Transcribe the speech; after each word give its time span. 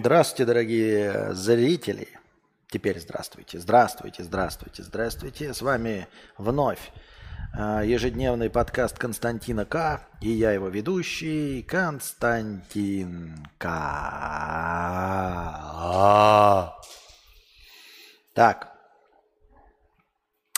Здравствуйте, 0.00 0.44
дорогие 0.44 1.34
зрители. 1.34 2.06
Теперь 2.68 3.00
здравствуйте, 3.00 3.58
здравствуйте, 3.58 4.22
здравствуйте, 4.22 4.84
здравствуйте. 4.84 5.52
С 5.52 5.60
вами 5.60 6.06
вновь 6.36 6.92
э, 7.58 7.82
ежедневный 7.84 8.48
подкаст 8.48 8.96
Константина 8.96 9.64
К. 9.64 10.06
И 10.20 10.30
я 10.30 10.52
его 10.52 10.68
ведущий 10.68 11.64
Константин 11.64 13.44
К. 13.58 13.64
Так, 18.34 18.72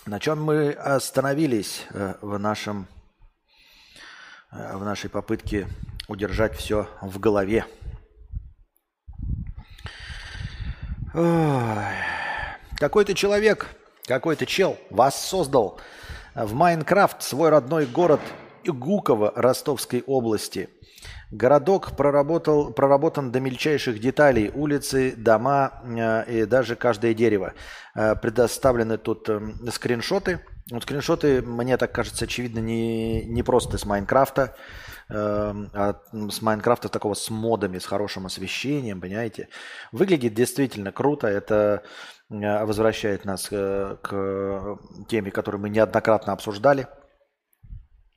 на 0.04 0.20
чем 0.20 0.45
мы 0.45 0.72
остановились 0.72 1.86
э, 1.95 2.16
в 2.20 2.38
нашем 2.38 2.88
э, 4.52 4.77
в 4.77 4.84
нашей 4.84 5.09
попытке 5.09 5.66
удержать 6.09 6.54
все 6.54 6.91
в 7.00 7.18
голове? 7.18 7.64
Какой-то 11.13 13.14
человек, 13.14 13.67
какой-то 14.07 14.46
чел 14.46 14.79
вас 14.91 15.21
создал 15.21 15.81
в 16.35 16.55
Майнкрафт 16.55 17.23
свой 17.23 17.50
родной 17.50 17.86
город 17.86 18.21
Гуково 18.64 19.33
Ростовской 19.35 20.05
области. 20.07 20.69
Городок 21.31 21.96
проработал, 21.96 22.73
проработан 22.73 23.31
до 23.31 23.41
мельчайших 23.41 24.00
деталей. 24.00 24.50
Улицы, 24.53 25.14
дома 25.17 25.81
э, 25.85 26.41
и 26.41 26.45
даже 26.45 26.75
каждое 26.75 27.14
дерево. 27.14 27.55
Э, 27.95 28.17
предоставлены 28.17 28.99
тут 28.99 29.29
э, 29.29 29.41
скриншоты. 29.71 30.41
Вот 30.70 30.84
скриншоты, 30.84 31.42
мне 31.42 31.76
так 31.76 31.92
кажется, 31.92 32.24
очевидно, 32.27 32.60
не, 32.60 33.24
не 33.24 33.42
просто 33.42 33.77
с 33.77 33.84
Майнкрафта. 33.84 34.55
Эм, 35.08 35.70
а 35.74 36.00
с 36.12 36.41
Майнкрафта 36.41 36.88
такого 36.88 37.14
с 37.14 37.28
модами, 37.30 37.78
с 37.78 37.86
хорошим 37.86 38.27
освещением, 38.27 39.00
понимаете. 39.00 39.48
Выглядит 39.90 40.34
действительно 40.34 40.92
круто. 40.92 41.27
Это 41.27 41.82
э, 42.30 42.64
возвращает 42.64 43.24
нас 43.24 43.48
э, 43.50 43.96
к 44.00 44.78
теме, 45.08 45.32
которую 45.32 45.60
мы 45.60 45.70
неоднократно 45.70 46.32
обсуждали. 46.32 46.86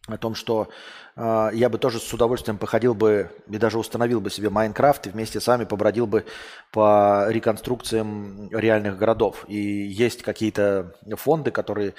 О 0.08 0.18
том, 0.18 0.36
что 0.36 0.68
э, 1.16 1.50
я 1.54 1.70
бы 1.70 1.78
тоже 1.78 2.00
с 2.00 2.14
удовольствием 2.14 2.58
походил 2.58 2.94
бы 2.94 3.32
и 3.48 3.58
даже 3.58 3.80
установил 3.80 4.20
бы 4.20 4.30
себе 4.30 4.50
Майнкрафт 4.50 5.08
и 5.08 5.10
вместе 5.10 5.40
с 5.40 5.48
вами 5.48 5.64
побродил 5.64 6.08
бы 6.08 6.26
по 6.72 7.26
реконструкциям 7.30 8.50
реальных 8.52 8.98
городов. 8.98 9.46
И 9.48 9.58
есть 9.58 10.22
какие-то 10.22 10.94
фонды, 11.16 11.52
которые 11.52 11.94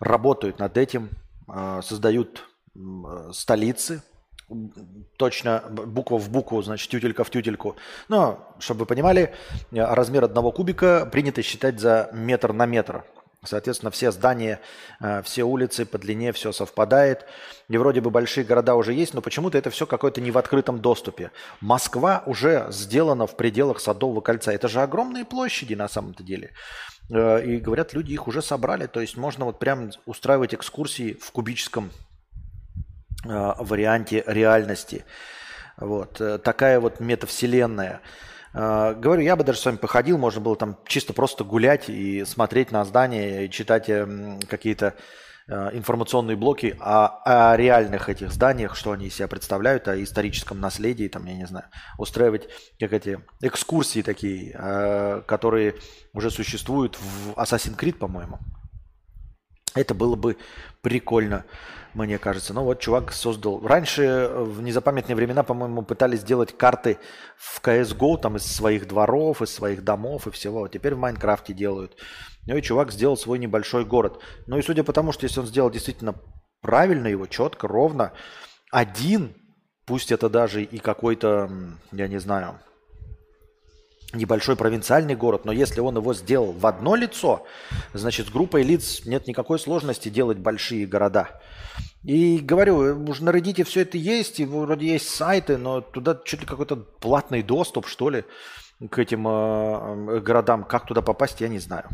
работают 0.00 0.58
над 0.58 0.76
этим, 0.76 1.08
создают 1.80 2.44
столицы, 3.32 4.02
точно 5.16 5.64
буква 5.70 6.18
в 6.18 6.28
букву, 6.30 6.60
значит, 6.60 6.90
тютелька 6.90 7.24
в 7.24 7.30
тютельку. 7.30 7.76
Но, 8.08 8.54
чтобы 8.58 8.80
вы 8.80 8.86
понимали, 8.86 9.34
размер 9.72 10.24
одного 10.24 10.52
кубика 10.52 11.08
принято 11.10 11.42
считать 11.42 11.80
за 11.80 12.10
метр 12.12 12.52
на 12.52 12.66
метр. 12.66 13.04
Соответственно, 13.44 13.90
все 13.90 14.10
здания, 14.10 14.60
э, 15.00 15.22
все 15.22 15.44
улицы 15.44 15.84
по 15.84 15.98
длине, 15.98 16.32
все 16.32 16.52
совпадает. 16.52 17.26
И 17.68 17.76
вроде 17.76 18.00
бы 18.00 18.10
большие 18.10 18.44
города 18.44 18.74
уже 18.74 18.92
есть, 18.92 19.14
но 19.14 19.20
почему-то 19.20 19.58
это 19.58 19.70
все 19.70 19.86
какое-то 19.86 20.20
не 20.20 20.30
в 20.30 20.38
открытом 20.38 20.80
доступе. 20.80 21.30
Москва 21.60 22.22
уже 22.26 22.66
сделана 22.70 23.26
в 23.26 23.36
пределах 23.36 23.80
Садового 23.80 24.20
кольца. 24.20 24.52
Это 24.52 24.68
же 24.68 24.80
огромные 24.80 25.24
площади 25.24 25.74
на 25.74 25.88
самом-то 25.88 26.22
деле. 26.22 26.52
Э, 27.10 27.44
и 27.44 27.58
говорят, 27.58 27.92
люди 27.92 28.12
их 28.12 28.26
уже 28.26 28.42
собрали. 28.42 28.86
То 28.86 29.00
есть 29.00 29.16
можно 29.16 29.44
вот 29.44 29.58
прям 29.58 29.90
устраивать 30.06 30.54
экскурсии 30.54 31.18
в 31.20 31.30
кубическом 31.30 31.92
Э, 33.28 33.54
варианте 33.58 34.22
реальности. 34.26 35.04
Вот. 35.76 36.20
Такая 36.42 36.80
вот 36.80 37.00
метавселенная. 37.00 38.00
Э, 38.56 38.94
говорю, 38.94 39.22
я 39.22 39.36
бы 39.36 39.44
даже 39.44 39.58
с 39.58 39.64
вами 39.66 39.76
походил, 39.76 40.16
можно 40.16 40.40
было 40.40 40.56
там 40.56 40.78
чисто 40.86 41.12
просто 41.12 41.44
гулять 41.44 41.88
и 41.88 42.24
смотреть 42.24 42.72
на 42.72 42.84
здания, 42.84 43.44
и 43.44 43.50
читать 43.50 43.90
какие-то 44.48 44.94
информационные 45.48 46.36
блоки 46.36 46.76
о, 46.80 47.52
о 47.52 47.56
реальных 47.56 48.08
этих 48.08 48.32
зданиях, 48.32 48.74
что 48.74 48.90
они 48.90 49.06
из 49.06 49.14
себя 49.14 49.28
представляют, 49.28 49.86
о 49.86 50.02
историческом 50.02 50.58
наследии, 50.58 51.06
там, 51.06 51.24
я 51.26 51.34
не 51.34 51.46
знаю, 51.46 51.66
устраивать 51.98 52.48
как 52.80 52.92
эти 52.92 53.20
экскурсии 53.40 54.02
такие, 54.02 55.22
которые 55.28 55.76
уже 56.12 56.32
существуют 56.32 56.98
в 56.98 57.34
Assassin's 57.38 57.78
Creed, 57.78 57.96
по-моему. 57.96 58.40
Это 59.74 59.94
было 59.94 60.16
бы 60.16 60.36
прикольно 60.80 61.44
мне 61.96 62.18
кажется. 62.18 62.52
Ну 62.52 62.62
вот 62.62 62.80
чувак 62.80 63.12
создал... 63.12 63.66
Раньше, 63.66 64.30
в 64.30 64.62
незапамятные 64.62 65.16
времена, 65.16 65.42
по-моему, 65.42 65.82
пытались 65.82 66.20
сделать 66.20 66.56
карты 66.56 66.98
в 67.36 67.60
CSGO 67.62 68.18
там 68.18 68.36
из 68.36 68.44
своих 68.44 68.86
дворов, 68.86 69.42
из 69.42 69.50
своих 69.50 69.82
домов 69.82 70.26
и 70.26 70.30
всего. 70.30 70.60
Вот 70.60 70.72
теперь 70.72 70.94
в 70.94 70.98
Майнкрафте 70.98 71.54
делают. 71.54 71.96
Ну 72.46 72.56
и 72.56 72.62
чувак 72.62 72.92
сделал 72.92 73.16
свой 73.16 73.38
небольшой 73.38 73.84
город. 73.84 74.22
Ну 74.46 74.58
и 74.58 74.62
судя 74.62 74.84
по 74.84 74.92
тому, 74.92 75.12
что 75.12 75.24
если 75.24 75.40
он 75.40 75.46
сделал 75.46 75.70
действительно 75.70 76.14
правильно 76.60 77.06
его, 77.06 77.26
четко, 77.26 77.66
ровно, 77.66 78.12
один, 78.70 79.34
пусть 79.86 80.12
это 80.12 80.28
даже 80.28 80.62
и 80.62 80.78
какой-то, 80.78 81.50
я 81.92 82.08
не 82.08 82.18
знаю, 82.18 82.60
небольшой 84.12 84.56
провинциальный 84.56 85.16
город, 85.16 85.44
но 85.44 85.52
если 85.52 85.80
он 85.80 85.96
его 85.96 86.14
сделал 86.14 86.52
в 86.52 86.66
одно 86.66 86.94
лицо, 86.94 87.46
значит, 87.92 88.28
с 88.28 88.30
группой 88.30 88.62
лиц 88.62 89.04
нет 89.04 89.26
никакой 89.26 89.58
сложности 89.58 90.08
делать 90.08 90.38
большие 90.38 90.86
города. 90.86 91.40
И 92.02 92.38
говорю, 92.38 93.04
уже 93.08 93.24
на 93.24 93.30
Reddit 93.30 93.64
все 93.64 93.80
это 93.80 93.98
есть, 93.98 94.38
и 94.38 94.44
вроде 94.44 94.86
есть 94.86 95.08
сайты, 95.08 95.58
но 95.58 95.80
туда 95.80 96.20
чуть 96.24 96.40
ли 96.40 96.46
какой-то 96.46 96.76
платный 96.76 97.42
доступ, 97.42 97.88
что 97.88 98.10
ли, 98.10 98.24
к 98.90 98.98
этим 98.98 99.26
э, 99.26 100.20
городам. 100.20 100.64
Как 100.64 100.86
туда 100.86 101.02
попасть, 101.02 101.40
я 101.40 101.48
не 101.48 101.58
знаю. 101.58 101.88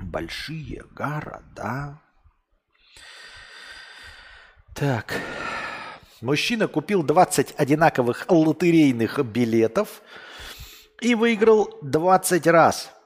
Большие 0.00 0.84
города. 0.94 2.00
Так. 4.74 5.20
Мужчина 6.20 6.68
купил 6.68 7.02
20 7.02 7.54
одинаковых 7.56 8.26
лотерейных 8.28 9.24
билетов 9.24 10.02
и 11.00 11.14
выиграл 11.14 11.78
20 11.82 12.46
раз– 12.46 12.90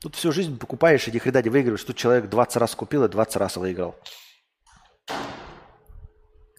Тут 0.00 0.14
всю 0.14 0.30
жизнь 0.30 0.58
покупаешь 0.58 1.08
этих 1.08 1.26
редади, 1.26 1.48
выигрываешь. 1.48 1.82
Тут 1.82 1.96
человек 1.96 2.30
20 2.30 2.56
раз 2.56 2.74
купил 2.76 3.04
и 3.04 3.08
20 3.08 3.36
раз 3.36 3.56
выиграл. 3.56 3.96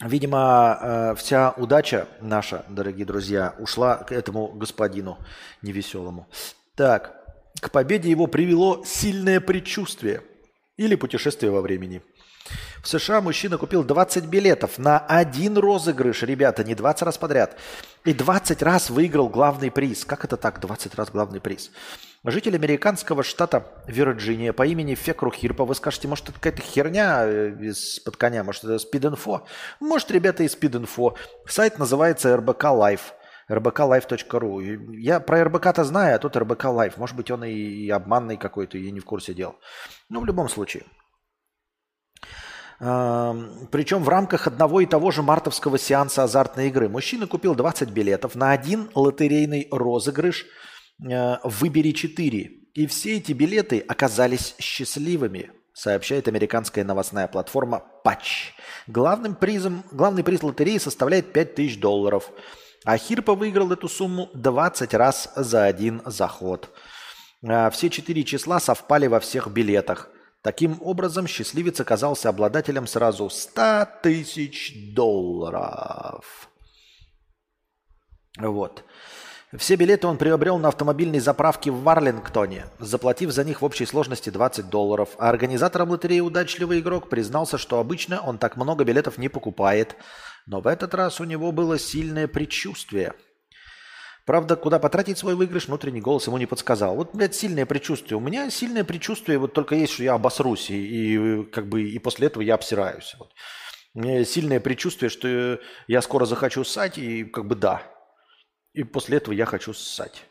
Видимо, 0.01 0.77
э, 0.81 1.15
вся 1.15 1.51
удача 1.51 2.07
наша, 2.21 2.65
дорогие 2.69 3.05
друзья, 3.05 3.55
ушла 3.59 3.97
к 3.97 4.11
этому 4.11 4.47
господину 4.47 5.17
невеселому. 5.61 6.27
Так, 6.75 7.15
к 7.61 7.71
победе 7.71 8.09
его 8.09 8.27
привело 8.27 8.83
сильное 8.85 9.39
предчувствие 9.39 10.23
или 10.75 10.95
путешествие 10.95 11.51
во 11.51 11.61
времени. 11.61 12.01
В 12.81 12.87
США 12.87 13.21
мужчина 13.21 13.57
купил 13.57 13.83
20 13.83 14.25
билетов 14.25 14.77
на 14.77 14.99
один 14.99 15.57
розыгрыш, 15.57 16.23
ребята, 16.23 16.63
не 16.63 16.75
20 16.75 17.03
раз 17.03 17.17
подряд. 17.17 17.57
И 18.05 18.13
20 18.13 18.61
раз 18.63 18.89
выиграл 18.89 19.27
главный 19.27 19.69
приз. 19.69 20.05
Как 20.05 20.23
это 20.23 20.37
так, 20.37 20.59
20 20.59 20.95
раз 20.95 21.09
главный 21.11 21.41
приз? 21.41 21.71
Житель 22.23 22.55
американского 22.55 23.23
штата 23.23 23.65
Вирджиния 23.87 24.53
по 24.53 24.65
имени 24.65 24.95
Фекру 24.95 25.31
Хирпа. 25.31 25.65
Вы 25.65 25.75
скажете, 25.75 26.07
может, 26.07 26.29
это 26.29 26.33
какая-то 26.33 26.61
херня 26.61 27.21
э, 27.25 27.55
из-под 27.61 28.17
коня, 28.17 28.43
может, 28.43 28.63
это 28.63 28.77
спид-инфо? 28.77 29.45
Может, 29.79 30.11
ребята, 30.11 30.43
из 30.43 30.53
спид-инфо. 30.53 31.15
Сайт 31.47 31.79
называется 31.79 32.35
РБК 32.35 32.63
Live 32.65 33.01
rbklife.ru. 33.49 34.95
Я 34.95 35.19
про 35.19 35.43
РБК-то 35.43 35.83
знаю, 35.83 36.15
а 36.15 36.19
тут 36.19 36.37
РБК 36.37 36.65
Live. 36.65 36.93
Может 36.97 37.15
быть, 37.15 37.31
он 37.31 37.43
и 37.43 37.89
обманный 37.89 38.37
какой-то, 38.37 38.77
я 38.77 38.91
не 38.91 38.99
в 38.99 39.05
курсе 39.05 39.33
дел. 39.33 39.55
Но 40.07 40.19
в 40.19 40.25
любом 40.25 40.49
случае. 40.49 40.83
Причем 42.79 44.03
в 44.03 44.09
рамках 44.09 44.47
одного 44.47 44.79
и 44.81 44.85
того 44.85 45.11
же 45.11 45.21
мартовского 45.21 45.77
сеанса 45.77 46.23
азартной 46.23 46.69
игры. 46.69 46.87
Мужчина 46.87 47.27
купил 47.27 47.53
20 47.53 47.89
билетов 47.89 48.35
на 48.35 48.51
один 48.51 48.89
лотерейный 48.95 49.67
розыгрыш– 49.69 50.45
Э, 51.07 51.37
«Выбери 51.43 51.93
4». 51.93 52.49
И 52.73 52.87
все 52.87 53.17
эти 53.17 53.31
билеты 53.31 53.79
оказались 53.87 54.55
счастливыми, 54.59 55.51
сообщает 55.73 56.27
американская 56.27 56.83
новостная 56.83 57.27
платформа 57.27 57.83
Patch. 58.05 58.53
Главным 58.87 59.35
призом, 59.35 59.83
главный 59.91 60.23
приз 60.23 60.43
лотереи 60.43 60.77
составляет 60.77 61.33
5000 61.33 61.79
долларов. 61.79 62.31
А 62.85 62.97
Хирпа 62.97 63.35
выиграл 63.35 63.71
эту 63.71 63.89
сумму 63.89 64.29
20 64.33 64.93
раз 64.93 65.31
за 65.35 65.65
один 65.65 66.01
заход. 66.05 66.69
Э, 67.41 67.69
все 67.71 67.89
четыре 67.89 68.23
числа 68.23 68.59
совпали 68.59 69.07
во 69.07 69.19
всех 69.19 69.47
билетах. 69.47 70.09
Таким 70.41 70.77
образом, 70.81 71.27
счастливец 71.27 71.81
оказался 71.81 72.29
обладателем 72.29 72.87
сразу 72.87 73.29
100 73.29 73.87
тысяч 74.03 74.93
долларов. 74.93 76.49
Вот. 78.37 78.85
Все 79.57 79.75
билеты 79.75 80.07
он 80.07 80.17
приобрел 80.17 80.59
на 80.59 80.67
автомобильной 80.69 81.19
заправке 81.19 81.71
в 81.71 81.81
Варлингтоне, 81.81 82.67
заплатив 82.77 83.31
за 83.31 83.43
них 83.43 83.61
в 83.61 83.65
общей 83.65 83.85
сложности 83.85 84.29
20 84.29 84.69
долларов. 84.69 85.09
А 85.17 85.27
организатором 85.27 85.89
лотереи 85.89 86.19
«Удачливый 86.19 86.79
игрок» 86.79 87.09
признался, 87.09 87.57
что 87.57 87.79
обычно 87.79 88.21
он 88.21 88.37
так 88.37 88.55
много 88.55 88.85
билетов 88.85 89.17
не 89.17 89.27
покупает. 89.27 89.95
Но 90.45 90.61
в 90.61 90.67
этот 90.67 90.93
раз 90.93 91.19
у 91.19 91.23
него 91.25 91.51
было 91.51 91.79
сильное 91.79 92.27
предчувствие. 92.27 93.13
Правда, 94.29 94.55
куда 94.55 94.77
потратить 94.77 95.17
свой 95.17 95.33
выигрыш, 95.33 95.65
внутренний 95.65 96.01
голос 96.01 96.27
ему 96.27 96.37
не 96.37 96.45
подсказал. 96.45 96.95
Вот, 96.95 97.15
блядь, 97.15 97.33
сильное 97.33 97.65
предчувствие. 97.65 98.15
У 98.15 98.19
меня 98.19 98.51
сильное 98.51 98.83
предчувствие 98.83 99.39
вот 99.39 99.53
только 99.53 99.73
есть, 99.73 99.93
что 99.93 100.03
я 100.03 100.13
обосрусь, 100.13 100.69
и, 100.69 100.75
и 101.15 101.43
как 101.45 101.67
бы 101.67 101.81
и 101.81 101.97
после 101.97 102.27
этого 102.27 102.43
я 102.43 102.53
обсираюсь. 102.53 103.15
Вот. 103.17 103.31
У 103.95 104.01
меня 104.01 104.23
сильное 104.23 104.59
предчувствие, 104.59 105.09
что 105.09 105.59
я 105.87 106.01
скоро 106.03 106.25
захочу 106.25 106.63
ссать, 106.63 106.99
и 106.99 107.23
как 107.23 107.47
бы 107.47 107.55
да. 107.55 107.81
И 108.73 108.83
после 108.83 109.17
этого 109.17 109.33
я 109.33 109.47
хочу 109.47 109.73
ссать. 109.73 110.25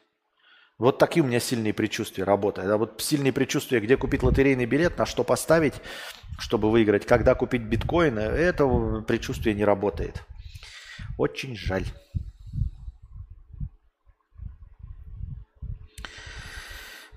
Вот 0.78 0.98
такие 0.98 1.24
у 1.24 1.26
меня 1.26 1.40
сильные 1.40 1.74
предчувствия 1.74 2.22
работают. 2.22 2.70
А 2.70 2.76
вот 2.76 3.02
сильные 3.02 3.32
предчувствия, 3.32 3.80
где 3.80 3.96
купить 3.96 4.22
лотерейный 4.22 4.66
билет, 4.66 4.96
на 4.96 5.06
что 5.06 5.24
поставить, 5.24 5.74
чтобы 6.38 6.70
выиграть, 6.70 7.04
когда 7.04 7.34
купить 7.34 7.62
биткоины, 7.62 8.20
это 8.20 9.02
предчувствие 9.08 9.56
не 9.56 9.64
работает. 9.64 10.22
Очень 11.18 11.56
жаль. 11.56 11.82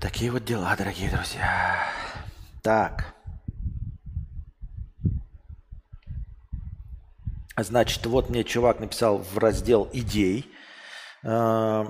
Такие 0.01 0.31
вот 0.31 0.43
дела, 0.43 0.75
дорогие 0.75 1.11
друзья. 1.11 1.85
Так. 2.63 3.13
Значит, 7.55 8.03
вот 8.07 8.27
мне 8.31 8.43
чувак 8.43 8.79
написал 8.79 9.19
в 9.19 9.37
раздел 9.37 9.87
идей. 9.93 10.51
Э, 11.23 11.85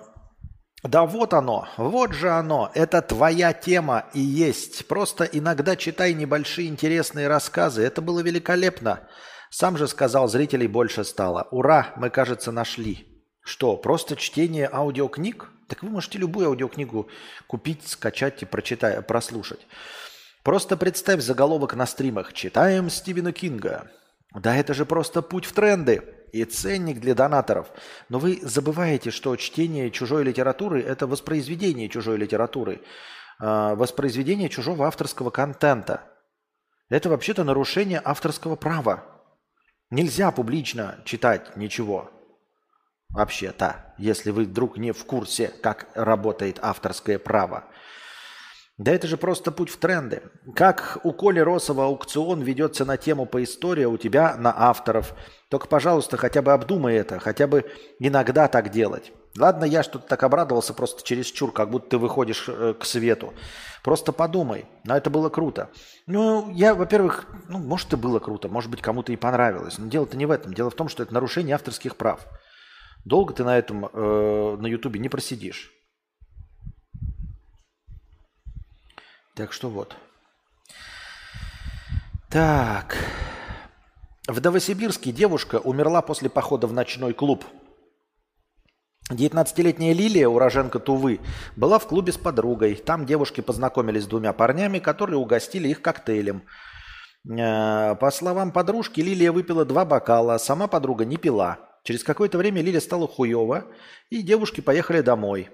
да 0.84 1.06
вот 1.06 1.34
оно, 1.34 1.70
вот 1.78 2.12
же 2.12 2.32
оно, 2.32 2.70
это 2.74 3.02
твоя 3.02 3.54
тема 3.54 4.04
и 4.14 4.20
есть. 4.20 4.90
Просто 4.90 5.24
иногда 5.24 5.78
читай 5.78 6.14
небольшие 6.14 6.68
интересные 6.68 7.30
рассказы, 7.30 7.82
это 7.82 8.02
было 8.02 8.20
великолепно. 8.20 9.08
Сам 9.50 9.78
же 9.78 9.88
сказал, 9.88 10.28
зрителей 10.28 10.68
больше 10.68 11.06
стало. 11.06 11.48
Ура, 11.52 11.94
мы, 11.96 12.10
кажется, 12.10 12.52
нашли. 12.52 13.11
Что, 13.44 13.76
просто 13.76 14.16
чтение 14.16 14.70
аудиокниг? 14.72 15.50
Так 15.68 15.84
вы 15.84 15.90
можете 15.90 16.18
любую 16.18 16.48
аудиокнигу 16.48 17.10
купить, 17.48 17.88
скачать 17.88 18.42
и 18.44 18.46
прочитать, 18.46 19.06
прослушать. 19.08 19.66
Просто 20.44 20.78
представь 20.78 21.22
заголовок 21.22 21.76
на 21.76 21.86
стримах 21.86 22.34
«Читаем 22.34 22.90
Стивена 22.90 23.32
Кинга». 23.32 23.92
Да 24.34 24.56
это 24.56 24.74
же 24.74 24.86
просто 24.86 25.22
путь 25.22 25.46
в 25.46 25.54
тренды 25.54 26.04
и 26.32 26.46
ценник 26.46 27.00
для 27.00 27.14
донаторов. 27.14 27.68
Но 28.10 28.18
вы 28.18 28.40
забываете, 28.42 29.12
что 29.12 29.36
чтение 29.36 29.92
чужой 29.92 30.24
литературы– 30.24 30.82
это 30.88 31.06
воспроизведение 31.06 31.90
чужой 31.90 32.18
литературы, 32.18 32.82
а, 33.40 33.76
воспроизведение 33.76 34.50
чужого 34.50 34.88
авторского 34.88 35.30
контента. 35.32 36.04
Это 36.90 37.10
вообще-то 37.10 37.44
нарушение 37.44 38.02
авторского 38.04 38.56
права. 38.56 39.04
Нельзя 39.90 40.32
публично 40.32 41.02
читать 41.06 41.56
ничего. 41.58 42.10
Вообще-то, 43.14 43.94
если 43.98 44.32
вы 44.32 44.46
вдруг 44.46 44.78
не 44.78 44.94
в 44.94 45.06
курсе, 45.06 45.52
как 45.62 45.88
работает 45.96 46.60
авторское 46.62 47.20
право. 47.20 47.66
Да 48.78 48.92
это 48.92 49.06
же 49.06 49.18
просто 49.18 49.52
путь 49.52 49.70
в 49.70 49.78
тренды. 49.78 50.24
Как 50.56 50.98
у 51.04 51.12
Коли 51.12 51.40
Росова 51.40 51.86
аукцион 51.86 52.42
ведется 52.42 52.84
на 52.86 52.98
тему 52.98 53.26
по 53.26 53.44
истории, 53.44 53.86
у 53.86 53.98
тебя 53.98 54.36
на 54.38 54.52
авторов. 54.58 55.14
Только, 55.50 55.68
пожалуйста, 55.68 56.18
хотя 56.18 56.42
бы 56.42 56.54
обдумай 56.54 56.96
это, 56.96 57.20
хотя 57.20 57.46
бы 57.46 57.70
иногда 58.00 58.48
так 58.48 58.72
делать. 58.72 59.12
Ладно, 59.38 59.66
я 59.66 59.84
что-то 59.84 60.08
так 60.08 60.24
обрадовался 60.24 60.74
просто 60.74 61.04
через 61.04 61.28
чур, 61.28 61.52
как 61.52 61.70
будто 61.70 61.92
ты 61.92 61.98
выходишь 61.98 62.46
э, 62.48 62.74
к 62.78 62.84
свету. 62.86 63.34
Просто 63.84 64.12
подумай. 64.12 64.66
Но 64.84 64.98
это 64.98 65.10
было 65.10 65.30
круто. 65.30 65.70
Ну, 66.08 66.50
я, 66.52 66.74
во-первых, 66.74 67.26
ну, 67.48 67.60
может, 67.60 67.94
и 67.94 67.98
было 67.98 68.20
круто, 68.20 68.50
может 68.50 68.72
быть, 68.72 68.82
кому-то 68.82 69.12
и 69.14 69.16
понравилось. 69.16 69.78
Но 69.78 69.88
дело-то 69.88 70.18
не 70.18 70.26
в 70.26 70.32
этом. 70.32 70.54
Дело 70.54 70.70
в 70.70 70.76
том, 70.76 70.90
что 70.90 71.04
это 71.04 71.14
нарушение 71.14 71.56
авторских 71.56 71.96
прав. 71.98 72.26
Долго 73.06 73.34
ты 73.34 73.44
на 73.44 73.58
этом, 73.58 73.86
э, 73.86 74.58
на 74.60 74.68
Ютубе 74.68 75.00
не 75.00 75.10
просидишь. 75.10 75.72
Так 79.36 79.54
что 79.54 79.70
вот. 79.70 79.96
Так. 82.30 82.98
В 84.28 84.40
Новосибирске 84.40 85.12
девушка 85.12 85.60
умерла 85.60 86.02
после 86.02 86.30
похода 86.30 86.68
в 86.68 86.74
ночной 86.74 87.14
клуб. 87.14 87.44
19-летняя 89.10 89.94
Лилия, 89.94 90.28
уроженка 90.28 90.80
Тувы, 90.80 91.20
была 91.56 91.80
в 91.80 91.88
клубе 91.88 92.14
с 92.14 92.18
подругой. 92.18 92.76
Там 92.76 93.06
девушки 93.06 93.42
познакомились 93.42 94.04
с 94.04 94.08
двумя 94.08 94.32
парнями, 94.32 94.80
которые 94.80 95.18
угостили 95.18 95.68
их 95.68 95.82
коктейлем. 95.82 96.44
Э, 97.30 97.96
по 97.96 98.12
словам 98.12 98.52
подружки, 98.52 99.02
Лилия 99.02 99.32
выпила 99.32 99.66
два 99.66 99.86
бокала, 99.86 100.36
а 100.36 100.40
сама 100.40 100.68
подруга 100.68 101.04
не 101.04 101.18
пила. 101.18 101.71
Через 101.84 102.04
какое-то 102.04 102.38
время 102.38 102.62
Лилия 102.62 102.80
стала 102.80 103.08
хуево, 103.08 103.66
и 104.10 104.22
девушки 104.22 104.62
поехали 104.62 105.02
домой. 105.02 105.50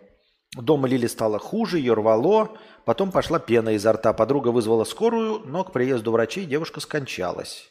Дома 0.55 0.87
Лили 0.87 1.07
стало 1.07 1.39
хуже, 1.39 1.79
ее 1.79 1.93
рвало, 1.93 2.57
потом 2.85 3.11
пошла 3.11 3.39
пена 3.39 3.69
изо 3.75 3.93
рта. 3.93 4.13
Подруга 4.13 4.49
вызвала 4.49 4.83
скорую, 4.83 5.41
но 5.45 5.63
к 5.63 5.71
приезду 5.71 6.11
врачей 6.11 6.45
девушка 6.45 6.79
скончалась. 6.79 7.69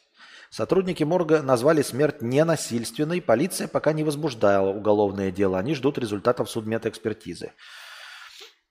Сотрудники 0.50 1.03
морга 1.03 1.43
назвали 1.43 1.82
смерть 1.82 2.23
ненасильственной. 2.23 3.20
Полиция 3.20 3.67
пока 3.69 3.93
не 3.93 4.05
возбуждала 4.05 4.70
уголовное 4.70 5.31
дело. 5.31 5.59
Они 5.59 5.75
ждут 5.75 5.99
результатов 5.99 6.49
судмедэкспертизы. 6.50 7.52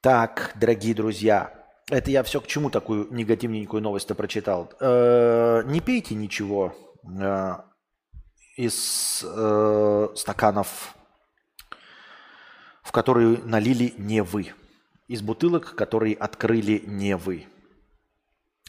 Так, 0.01 0.53
дорогие 0.55 0.95
друзья, 0.95 1.65
это 1.91 2.11
я 2.11 2.23
все 2.23 2.39
к 2.39 2.47
чему 2.47 2.69
такую 2.69 3.11
негативненькую 3.11 3.83
новость-то 3.83 4.15
прочитал. 4.15 4.71
Э-э- 4.79 5.63
не 5.65 5.81
пейте 5.81 6.15
ничего 6.15 6.73
э- 7.03 7.55
из 8.55 9.23
э- 9.23 10.07
стаканов 10.15 10.95
в 12.85 12.91
которые 12.91 13.39
налили 13.43 13.93
не 13.97 14.21
вы. 14.21 14.53
Из 15.07 15.21
бутылок, 15.21 15.75
которые 15.75 16.15
открыли 16.15 16.83
не 16.85 17.17
вы. 17.17 17.47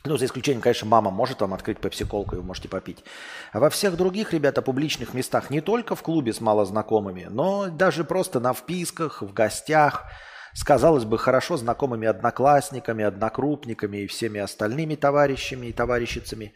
Ну, 0.05 0.17
за 0.17 0.25
исключением, 0.25 0.63
конечно, 0.63 0.89
мама 0.89 1.11
может 1.11 1.41
вам 1.41 1.53
открыть 1.53 1.79
пепси-колку, 1.79 2.35
и 2.35 2.39
вы 2.39 2.45
можете 2.45 2.69
попить. 2.69 3.05
А 3.53 3.61
во 3.61 3.69
всех 3.69 3.97
других, 3.97 4.33
ребята, 4.33 4.63
публичных 4.63 5.13
местах, 5.15 5.51
не 5.51 5.61
только 5.61 5.95
в 5.95 6.03
клубе 6.03 6.33
с 6.33 6.41
малознакомыми, 6.41 7.27
но 7.29 7.69
даже 7.69 8.05
просто 8.05 8.41
на 8.41 8.55
вписках, 8.55 9.21
в 9.21 9.33
гостях, 9.33 10.05
с, 10.55 10.65
казалось 10.65 11.05
бы, 11.05 11.19
хорошо 11.19 11.59
знакомыми 11.59 12.09
одноклассниками, 12.09 13.05
однокрупниками 13.05 13.99
и 13.99 14.07
всеми 14.07 14.41
остальными 14.41 14.95
товарищами 14.95 15.67
и 15.67 15.73
товарищицами. 15.73 16.55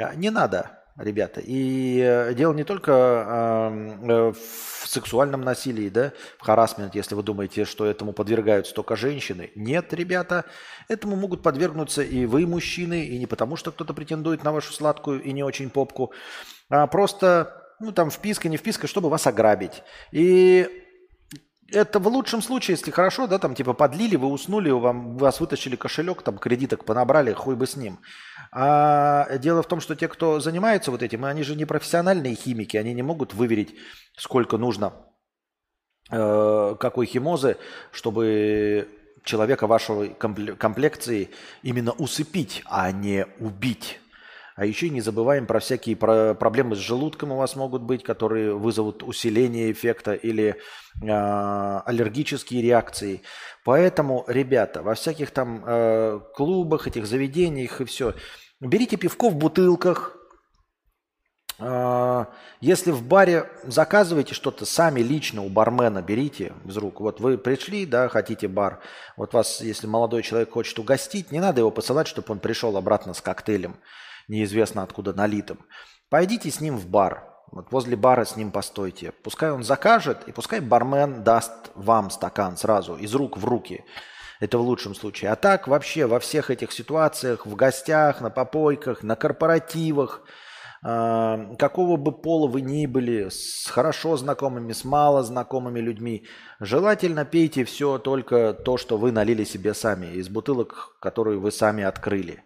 А, 0.00 0.14
не 0.14 0.30
надо 0.30 0.83
ребята. 0.96 1.40
И 1.40 1.98
э, 2.00 2.34
дело 2.34 2.52
не 2.52 2.64
только 2.64 2.92
э, 2.92 4.32
в 4.32 4.88
сексуальном 4.88 5.40
насилии, 5.40 5.88
да, 5.88 6.12
в 6.38 6.42
харасмент, 6.42 6.94
если 6.94 7.14
вы 7.14 7.22
думаете, 7.22 7.64
что 7.64 7.84
этому 7.84 8.12
подвергаются 8.12 8.74
только 8.74 8.96
женщины. 8.96 9.50
Нет, 9.54 9.92
ребята, 9.92 10.44
этому 10.88 11.16
могут 11.16 11.42
подвергнуться 11.42 12.02
и 12.02 12.26
вы, 12.26 12.46
мужчины, 12.46 13.06
и 13.06 13.18
не 13.18 13.26
потому, 13.26 13.56
что 13.56 13.72
кто-то 13.72 13.94
претендует 13.94 14.44
на 14.44 14.52
вашу 14.52 14.72
сладкую 14.72 15.22
и 15.22 15.32
не 15.32 15.42
очень 15.42 15.70
попку, 15.70 16.12
а 16.70 16.86
просто, 16.86 17.62
ну, 17.80 17.92
там, 17.92 18.10
вписка, 18.10 18.48
не 18.48 18.56
вписка, 18.56 18.86
чтобы 18.86 19.08
вас 19.08 19.26
ограбить. 19.26 19.82
И 20.12 20.68
это 21.72 21.98
в 21.98 22.06
лучшем 22.08 22.42
случае, 22.42 22.76
если 22.76 22.90
хорошо, 22.90 23.26
да, 23.26 23.38
там 23.38 23.54
типа 23.54 23.72
подлили, 23.72 24.16
вы 24.16 24.28
уснули, 24.28 24.70
вам, 24.70 25.16
вас 25.16 25.40
вытащили 25.40 25.76
кошелек, 25.76 26.22
там 26.22 26.38
кредиток 26.38 26.84
понабрали, 26.84 27.32
хуй 27.32 27.56
бы 27.56 27.66
с 27.66 27.76
ним. 27.76 27.98
А 28.56 29.36
дело 29.38 29.64
в 29.64 29.66
том, 29.66 29.80
что 29.80 29.96
те, 29.96 30.06
кто 30.06 30.38
занимается 30.38 30.92
вот 30.92 31.02
этим, 31.02 31.24
они 31.24 31.42
же 31.42 31.56
не 31.56 31.64
профессиональные 31.64 32.36
химики, 32.36 32.76
они 32.76 32.94
не 32.94 33.02
могут 33.02 33.34
выверить, 33.34 33.74
сколько 34.16 34.58
нужно 34.58 34.92
э, 36.08 36.76
какой 36.78 37.06
химозы, 37.06 37.56
чтобы 37.90 38.88
человека 39.24 39.66
вашей 39.66 40.10
комплекции 40.14 41.30
именно 41.64 41.90
усыпить, 41.92 42.62
а 42.66 42.92
не 42.92 43.26
убить. 43.40 43.98
А 44.56 44.64
еще 44.66 44.88
не 44.88 45.00
забываем 45.00 45.46
про 45.46 45.58
всякие 45.58 45.96
про 45.96 46.34
проблемы 46.34 46.76
с 46.76 46.78
желудком 46.78 47.32
у 47.32 47.36
вас 47.36 47.56
могут 47.56 47.82
быть, 47.82 48.04
которые 48.04 48.54
вызовут 48.54 49.02
усиление 49.02 49.72
эффекта 49.72 50.14
или 50.14 50.54
э, 51.02 51.06
аллергические 51.06 52.62
реакции. 52.62 53.22
Поэтому, 53.64 54.24
ребята, 54.28 54.82
во 54.82 54.94
всяких 54.94 55.32
там 55.32 55.64
э, 55.66 56.20
клубах, 56.36 56.86
этих 56.86 57.06
заведениях 57.06 57.80
и 57.80 57.84
все, 57.84 58.14
берите 58.60 58.96
пивко 58.96 59.30
в 59.30 59.36
бутылках. 59.36 60.16
Э, 61.58 62.26
если 62.60 62.90
в 62.90 63.02
баре 63.02 63.50
заказываете 63.64 64.34
что-то 64.34 64.66
сами 64.66 65.00
лично 65.00 65.42
у 65.42 65.48
бармена, 65.48 66.02
берите 66.02 66.52
из 66.64 66.76
рук. 66.76 67.00
Вот 67.00 67.20
вы 67.20 67.38
пришли, 67.38 67.86
да, 67.86 68.08
хотите 68.08 68.48
бар. 68.48 68.80
Вот 69.16 69.32
вас, 69.32 69.60
если 69.60 69.86
молодой 69.86 70.22
человек 70.22 70.52
хочет 70.52 70.78
угостить, 70.78 71.30
не 71.30 71.40
надо 71.40 71.60
его 71.60 71.70
посылать, 71.70 72.08
чтобы 72.08 72.32
он 72.32 72.38
пришел 72.40 72.76
обратно 72.76 73.14
с 73.14 73.20
коктейлем 73.20 73.76
неизвестно 74.28 74.82
откуда 74.82 75.12
налитым. 75.12 75.64
Пойдите 76.08 76.50
с 76.50 76.60
ним 76.60 76.76
в 76.76 76.88
бар. 76.88 77.30
Вот 77.50 77.70
возле 77.70 77.96
бара 77.96 78.24
с 78.24 78.36
ним 78.36 78.50
постойте. 78.50 79.12
Пускай 79.22 79.50
он 79.50 79.62
закажет, 79.62 80.26
и 80.26 80.32
пускай 80.32 80.60
бармен 80.60 81.22
даст 81.22 81.52
вам 81.74 82.10
стакан 82.10 82.56
сразу, 82.56 82.96
из 82.96 83.14
рук 83.14 83.36
в 83.36 83.44
руки. 83.44 83.84
Это 84.44 84.58
в 84.58 84.60
лучшем 84.60 84.94
случае. 84.94 85.30
А 85.30 85.36
так 85.36 85.66
вообще 85.66 86.04
во 86.04 86.20
всех 86.20 86.50
этих 86.50 86.70
ситуациях, 86.70 87.46
в 87.46 87.56
гостях, 87.56 88.20
на 88.20 88.28
попойках, 88.28 89.02
на 89.02 89.16
корпоративах, 89.16 90.20
э, 90.84 91.56
какого 91.58 91.96
бы 91.96 92.12
пола 92.12 92.46
вы 92.46 92.60
ни 92.60 92.84
были, 92.84 93.30
с 93.30 93.66
хорошо 93.70 94.18
знакомыми, 94.18 94.74
с 94.74 94.84
мало 94.84 95.22
знакомыми 95.22 95.80
людьми, 95.80 96.26
желательно 96.60 97.24
пейте 97.24 97.64
все 97.64 97.96
только 97.96 98.52
то, 98.52 98.76
что 98.76 98.98
вы 98.98 99.12
налили 99.12 99.44
себе 99.44 99.72
сами, 99.72 100.08
из 100.08 100.28
бутылок, 100.28 100.98
которые 101.00 101.38
вы 101.38 101.50
сами 101.50 101.82
открыли. 101.82 102.44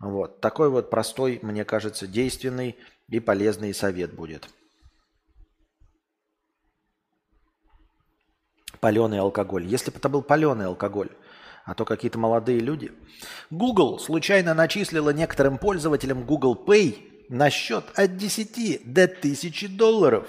Вот. 0.00 0.40
Такой 0.40 0.70
вот 0.70 0.88
простой, 0.88 1.38
мне 1.42 1.66
кажется, 1.66 2.06
действенный 2.06 2.76
и 3.10 3.20
полезный 3.20 3.74
совет 3.74 4.14
будет. 4.14 4.48
Паленый 8.80 9.20
алкоголь. 9.20 9.66
Если 9.66 9.90
бы 9.90 9.98
это 9.98 10.08
был 10.08 10.22
паленый 10.22 10.64
алкоголь, 10.64 11.10
а 11.66 11.74
то 11.74 11.84
какие-то 11.84 12.18
молодые 12.18 12.60
люди. 12.60 12.92
Google 13.50 13.98
случайно 13.98 14.54
начислила 14.54 15.10
некоторым 15.10 15.58
пользователям 15.58 16.24
Google 16.24 16.54
Pay 16.66 17.26
на 17.28 17.50
счет 17.50 17.84
от 17.96 18.16
10 18.16 18.92
до 18.92 19.04
1000 19.04 19.68
долларов. 19.68 20.26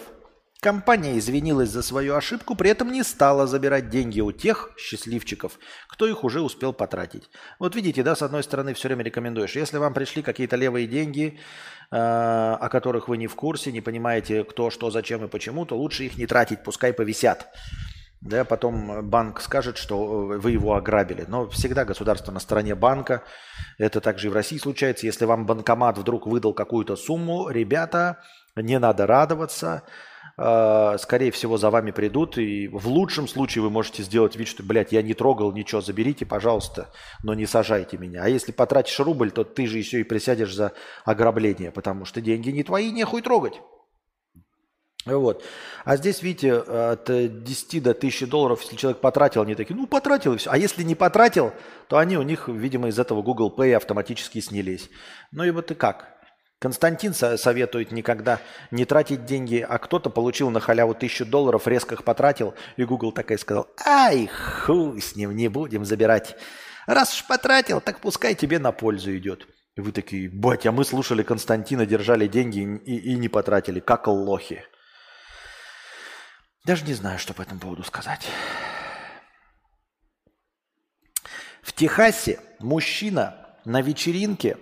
Компания 0.60 1.20
извинилась 1.20 1.70
за 1.70 1.84
свою 1.84 2.16
ошибку, 2.16 2.56
при 2.56 2.72
этом 2.72 2.92
не 2.92 3.04
стала 3.04 3.46
забирать 3.46 3.90
деньги 3.90 4.22
у 4.22 4.32
тех 4.32 4.72
счастливчиков, 4.76 5.60
кто 5.88 6.08
их 6.08 6.24
уже 6.24 6.42
успел 6.42 6.74
потратить. 6.74 7.30
Вот 7.60 7.76
видите, 7.76 8.02
да, 8.02 8.16
с 8.16 8.24
одной 8.24 8.42
стороны 8.42 8.74
все 8.74 8.88
время 8.88 9.04
рекомендуешь. 9.04 9.56
Если 9.56 9.78
вам 9.78 9.94
пришли 9.94 10.24
какие-то 10.24 10.56
левые 10.56 10.88
деньги, 10.88 11.38
э, 11.92 11.96
о 11.96 12.68
которых 12.70 13.08
вы 13.08 13.18
не 13.18 13.28
в 13.28 13.36
курсе, 13.36 13.72
не 13.72 13.82
понимаете, 13.82 14.44
кто, 14.44 14.72
что, 14.72 14.90
зачем 14.90 15.24
и 15.24 15.28
почему, 15.28 15.68
то 15.68 15.78
лучше 15.78 16.06
их 16.06 16.18
не 16.18 16.26
тратить, 16.26 16.64
пускай 16.64 16.92
повисят. 16.92 17.54
Да, 18.28 18.44
потом 18.44 19.08
банк 19.08 19.40
скажет, 19.40 19.78
что 19.78 20.34
э, 20.34 20.38
вы 20.38 20.52
его 20.52 20.76
ограбили. 20.76 21.24
Но 21.30 21.48
всегда 21.48 21.86
государство 21.86 22.34
на 22.34 22.42
стороне 22.42 22.76
банка. 22.76 23.24
Это 23.78 24.02
также 24.02 24.28
и 24.28 24.30
в 24.30 24.34
России 24.34 24.58
случается. 24.58 25.06
Если 25.06 25.24
вам 25.24 25.46
банкомат 25.46 25.98
вдруг 25.98 26.28
выдал 26.28 26.54
какую-то 26.54 26.98
сумму, 26.98 27.50
ребята, 27.50 28.22
не 28.58 28.80
надо 28.80 29.08
радоваться. 29.08 29.84
Э, 30.38 30.98
скорее 31.00 31.32
всего, 31.32 31.58
за 31.58 31.70
вами 31.70 31.92
придут. 31.92 32.38
И 32.38 32.68
в 32.68 32.90
лучшем 32.90 33.30
случае 33.30 33.62
вы 33.62 33.70
можете 33.70 34.04
сделать 34.04 34.36
вид, 34.36 34.50
что, 34.50 34.62
блядь, 34.62 34.92
я 34.92 35.02
не 35.02 35.14
трогал 35.14 35.54
ничего, 35.54 35.80
заберите, 35.80 36.26
пожалуйста, 36.26 36.90
но 37.24 37.34
не 37.34 37.46
сажайте 37.46 37.98
меня. 37.98 38.24
А 38.24 38.28
если 38.28 38.52
потратишь 38.52 39.00
рубль, 39.00 39.32
то 39.32 39.46
ты 39.46 39.68
же 39.68 39.78
еще 39.78 40.02
и 40.02 40.04
присядешь 40.04 40.54
за 40.54 40.74
ограбление, 41.06 41.72
потому 41.72 42.04
что 42.04 42.20
деньги 42.20 42.50
не 42.50 42.64
твои, 42.64 42.92
нехуй 42.92 43.22
трогать. 43.22 43.62
Вот. 45.08 45.44
А 45.86 45.98
здесь, 45.98 46.22
видите, 46.22 46.54
от 46.54 47.06
10 47.06 47.84
до 47.84 47.92
1000 47.92 48.28
долларов, 48.28 48.62
если 48.62 48.76
человек 48.76 49.00
потратил, 49.00 49.42
они 49.42 49.56
такие, 49.56 49.76
ну, 49.76 49.88
потратил 49.88 50.34
и 50.34 50.38
все. 50.38 50.52
А 50.52 50.58
если 50.58 50.84
не 50.84 50.96
потратил, 50.96 51.54
то 51.88 51.98
они 51.98 52.18
у 52.18 52.24
них, 52.24 52.48
видимо, 52.48 52.90
из 52.90 53.00
этого 53.00 53.22
Google 53.22 53.54
Pay 53.56 53.76
автоматически 53.76 54.40
снялись. 54.40 54.90
Ну 55.32 55.44
и 55.44 55.52
вот 55.52 55.72
и 55.72 55.76
как? 55.76 56.18
Константин 56.60 57.14
советует 57.14 57.92
никогда 57.92 58.40
не 58.72 58.86
тратить 58.86 59.26
деньги, 59.26 59.66
а 59.68 59.78
кто-то 59.78 60.10
получил 60.10 60.50
на 60.50 60.60
халяву 60.60 60.96
тысячу 60.96 61.24
долларов, 61.24 61.68
резко 61.68 61.94
их 61.94 62.04
потратил, 62.04 62.56
и 62.78 62.84
Google 62.84 63.12
такая 63.12 63.38
сказал, 63.38 63.68
ай, 63.86 64.28
хуй 64.66 65.00
с 65.00 65.16
ним, 65.16 65.36
не 65.36 65.50
будем 65.50 65.86
забирать. 65.86 66.36
Раз 66.88 67.14
уж 67.14 67.28
потратил, 67.28 67.80
так 67.80 68.00
пускай 68.00 68.34
тебе 68.34 68.58
на 68.58 68.72
пользу 68.72 69.16
идет. 69.16 69.48
И 69.76 69.82
вы 69.82 69.92
такие, 69.92 70.30
батя, 70.30 70.72
мы 70.72 70.84
слушали 70.84 71.22
Константина, 71.22 71.86
держали 71.86 72.26
деньги 72.26 72.62
и, 72.86 73.14
и 73.14 73.16
не 73.16 73.30
потратили, 73.30 73.80
как 73.80 74.08
лохи. 74.08 74.64
Даже 76.68 76.84
не 76.84 76.94
знаю, 76.94 77.18
что 77.18 77.34
по 77.34 77.44
этому 77.44 77.62
поводу 77.62 77.84
сказать. 77.84 78.28
В 81.62 81.72
Техасе 81.72 82.42
мужчина 82.60 83.56
на 83.64 83.82
вечеринке 83.82 84.58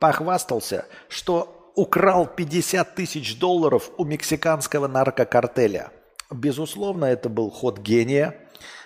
похвастался, 0.00 0.86
что 1.08 1.72
украл 1.76 2.26
50 2.26 2.96
тысяч 2.96 3.38
долларов 3.38 3.90
у 3.98 4.04
мексиканского 4.04 4.88
наркокартеля. 4.88 5.92
Безусловно, 6.28 7.04
это 7.04 7.28
был 7.28 7.50
ход 7.50 7.78
гения 7.78 8.36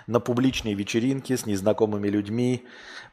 на 0.07 0.21
публичной 0.21 0.75
вечеринке 0.75 1.39
с 1.39 1.47
незнакомыми 1.47 2.09
людьми 2.09 2.67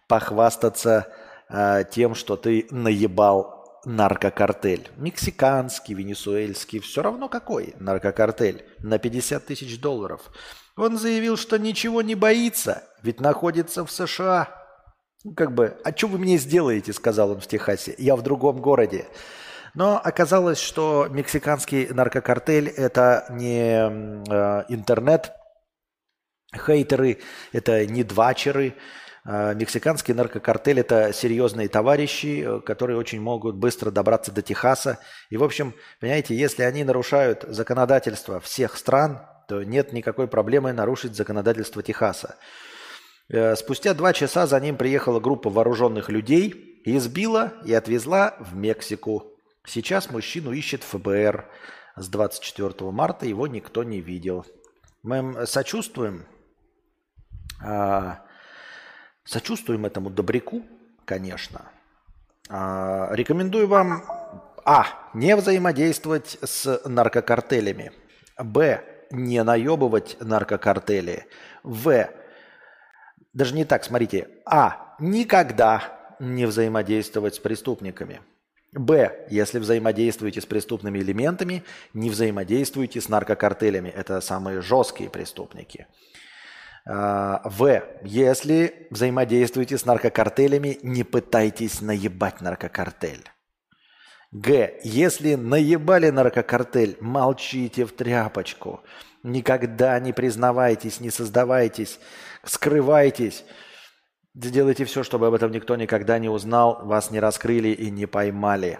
похвастаться 0.09 1.07
э, 1.47 1.85
тем, 1.89 2.13
что 2.13 2.35
ты 2.35 2.67
наебал 2.71 3.54
наркокартель. 3.85 4.89
Мексиканский, 4.97 5.93
венесуэльский, 5.93 6.79
все 6.79 7.01
равно 7.01 7.29
какой 7.29 7.75
наркокартель. 7.79 8.65
На 8.79 8.99
50 8.99 9.45
тысяч 9.45 9.79
долларов. 9.79 10.31
Он 10.75 10.97
заявил, 10.97 11.37
что 11.37 11.57
ничего 11.57 12.01
не 12.01 12.15
боится, 12.15 12.83
ведь 13.01 13.21
находится 13.21 13.85
в 13.85 13.91
США. 13.91 14.49
Ну, 15.23 15.33
как 15.33 15.53
бы, 15.53 15.77
а 15.83 15.95
что 15.95 16.07
вы 16.07 16.17
мне 16.17 16.37
сделаете, 16.37 16.93
сказал 16.93 17.31
он 17.31 17.39
в 17.39 17.47
Техасе. 17.47 17.95
Я 17.97 18.15
в 18.15 18.21
другом 18.21 18.61
городе. 18.61 19.07
Но 19.73 19.99
оказалось, 20.01 20.59
что 20.59 21.07
мексиканский 21.09 21.87
наркокартель 21.87 22.69
это 22.69 23.25
не 23.29 23.89
э, 24.29 24.65
интернет, 24.69 25.33
хейтеры, 26.55 27.19
это 27.51 27.85
не 27.85 28.03
двачеры, 28.03 28.75
мексиканский 29.25 30.13
наркокартель– 30.13 30.79
это 30.81 31.11
серьезные 31.11 31.67
товарищи, 31.67 32.43
э, 32.45 32.59
которые 32.61 32.97
очень 32.97 33.19
могут 33.19 33.55
быстро 33.55 33.89
добраться 33.89 34.31
до 34.31 34.43
Техаса. 34.43 34.99
И, 35.31 35.37
в 35.37 35.43
общем, 35.43 35.73
понимаете, 35.99 36.35
если 36.35 36.61
они 36.61 36.83
нарушают 36.83 37.43
законодательство 37.47 38.39
всех 38.39 38.77
стран, 38.77 39.21
то 39.47 39.63
нет 39.63 39.93
никакой 39.93 40.27
проблемы 40.27 40.73
нарушить 40.73 41.15
законодательство 41.15 41.81
Техаса. 41.81 42.35
Э, 43.27 43.55
спустя 43.55 43.95
два 43.95 44.13
часа 44.13 44.45
за 44.45 44.59
ним 44.59 44.77
приехала 44.77 45.19
группа 45.19 45.49
вооруженных 45.49 46.09
людей, 46.09 46.81
избила 46.85 47.53
и 47.65 47.73
отвезла 47.73 48.35
в 48.39 48.55
Мексику. 48.55 49.35
Сейчас 49.65 50.11
мужчину 50.11 50.51
ищет 50.51 50.83
ФБР. 50.83 51.49
С 51.95 52.09
24 52.09 52.91
марта 52.91 53.25
его 53.25 53.47
никто 53.47 53.83
не 53.83 54.01
видел. 54.01 54.45
Мы 55.01 55.47
сочувствуем. 55.47 56.25
А, 57.63 58.24
Сочувствуем 59.25 59.85
этому 59.85 60.11
добряку, 60.11 60.61
конечно. 61.03 61.63
А, 62.47 63.09
рекомендую 63.11 63.67
вам 63.67 64.03
А. 64.63 64.85
Не 65.13 65.35
взаимодействовать 65.35 66.37
с 66.43 66.81
наркокартелями. 66.85 67.91
Б. 68.37 68.83
Не 69.11 69.43
наебывать 69.43 70.17
наркокартели. 70.19 71.25
В. 71.63 72.09
Даже 73.33 73.55
не 73.55 73.65
так, 73.65 73.83
смотрите. 73.83 74.27
А. 74.45 74.95
Никогда 74.99 76.15
не 76.19 76.45
взаимодействовать 76.45 77.35
с 77.35 77.39
преступниками. 77.39 78.21
Б. 78.73 79.25
Если 79.29 79.57
взаимодействуете 79.57 80.41
с 80.41 80.45
преступными 80.45 80.99
элементами, 80.99 81.63
не 81.93 82.09
взаимодействуйте 82.09 83.01
с 83.01 83.09
наркокартелями. 83.09 83.89
Это 83.89 84.21
самые 84.21 84.61
жесткие 84.61 85.09
преступники. 85.09 85.87
А, 86.87 87.41
в. 87.43 87.83
Если 88.03 88.87
взаимодействуете 88.91 89.77
с 89.77 89.85
наркокартелями, 89.85 90.79
не 90.83 91.03
пытайтесь 91.03 91.81
наебать 91.81 92.41
наркокартель. 92.41 93.23
Г. 94.31 94.79
Если 94.83 95.35
наебали 95.35 96.09
наркокартель, 96.09 96.97
молчите 96.99 97.85
в 97.85 97.93
тряпочку. 97.93 98.81
Никогда 99.23 99.99
не 99.99 100.13
признавайтесь, 100.13 100.99
не 100.99 101.09
создавайтесь, 101.09 101.99
скрывайтесь. 102.43 103.45
Сделайте 104.35 104.85
все, 104.85 105.03
чтобы 105.03 105.27
об 105.27 105.33
этом 105.33 105.51
никто 105.51 105.75
никогда 105.75 106.19
не 106.19 106.29
узнал, 106.29 106.85
вас 106.85 107.09
не 107.09 107.19
раскрыли 107.19 107.69
и 107.69 107.89
не 107.89 108.05
поймали. 108.05 108.79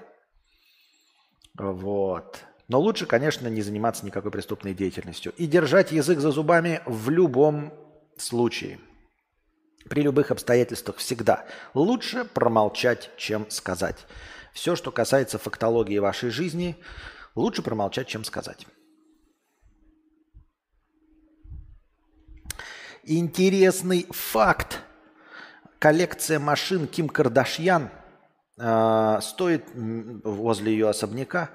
Вот. 1.58 2.44
Но 2.68 2.80
лучше, 2.80 3.06
конечно, 3.06 3.48
не 3.48 3.62
заниматься 3.62 4.06
никакой 4.06 4.32
преступной 4.32 4.74
деятельностью. 4.74 5.32
И 5.38 5.48
держать 5.48 5.92
язык 5.92 6.20
за 6.20 6.32
зубами 6.32 6.82
в 6.86 7.10
любом 7.10 7.74
случае, 8.18 8.80
при 9.90 10.02
любых 10.02 10.32
обстоятельствах 10.32 10.98
всегда 10.98 11.46
лучше 11.74 12.26
промолчать, 12.26 13.12
чем 13.18 13.50
сказать. 13.50 14.06
Все, 14.54 14.76
что 14.76 14.92
касается 14.92 15.38
фактологии 15.38 15.98
вашей 16.00 16.30
жизни, 16.30 16.76
лучше 17.36 17.62
промолчать, 17.62 18.08
чем 18.08 18.24
сказать. 18.24 18.66
Интересный 23.04 24.08
факт. 24.10 24.80
Коллекция 25.78 26.40
машин 26.40 26.88
Ким 26.88 27.10
Кардашьян– 27.10 27.92
стоит 28.58 29.66
возле 29.76 30.72
ее 30.72 30.88
особняка, 30.88 31.50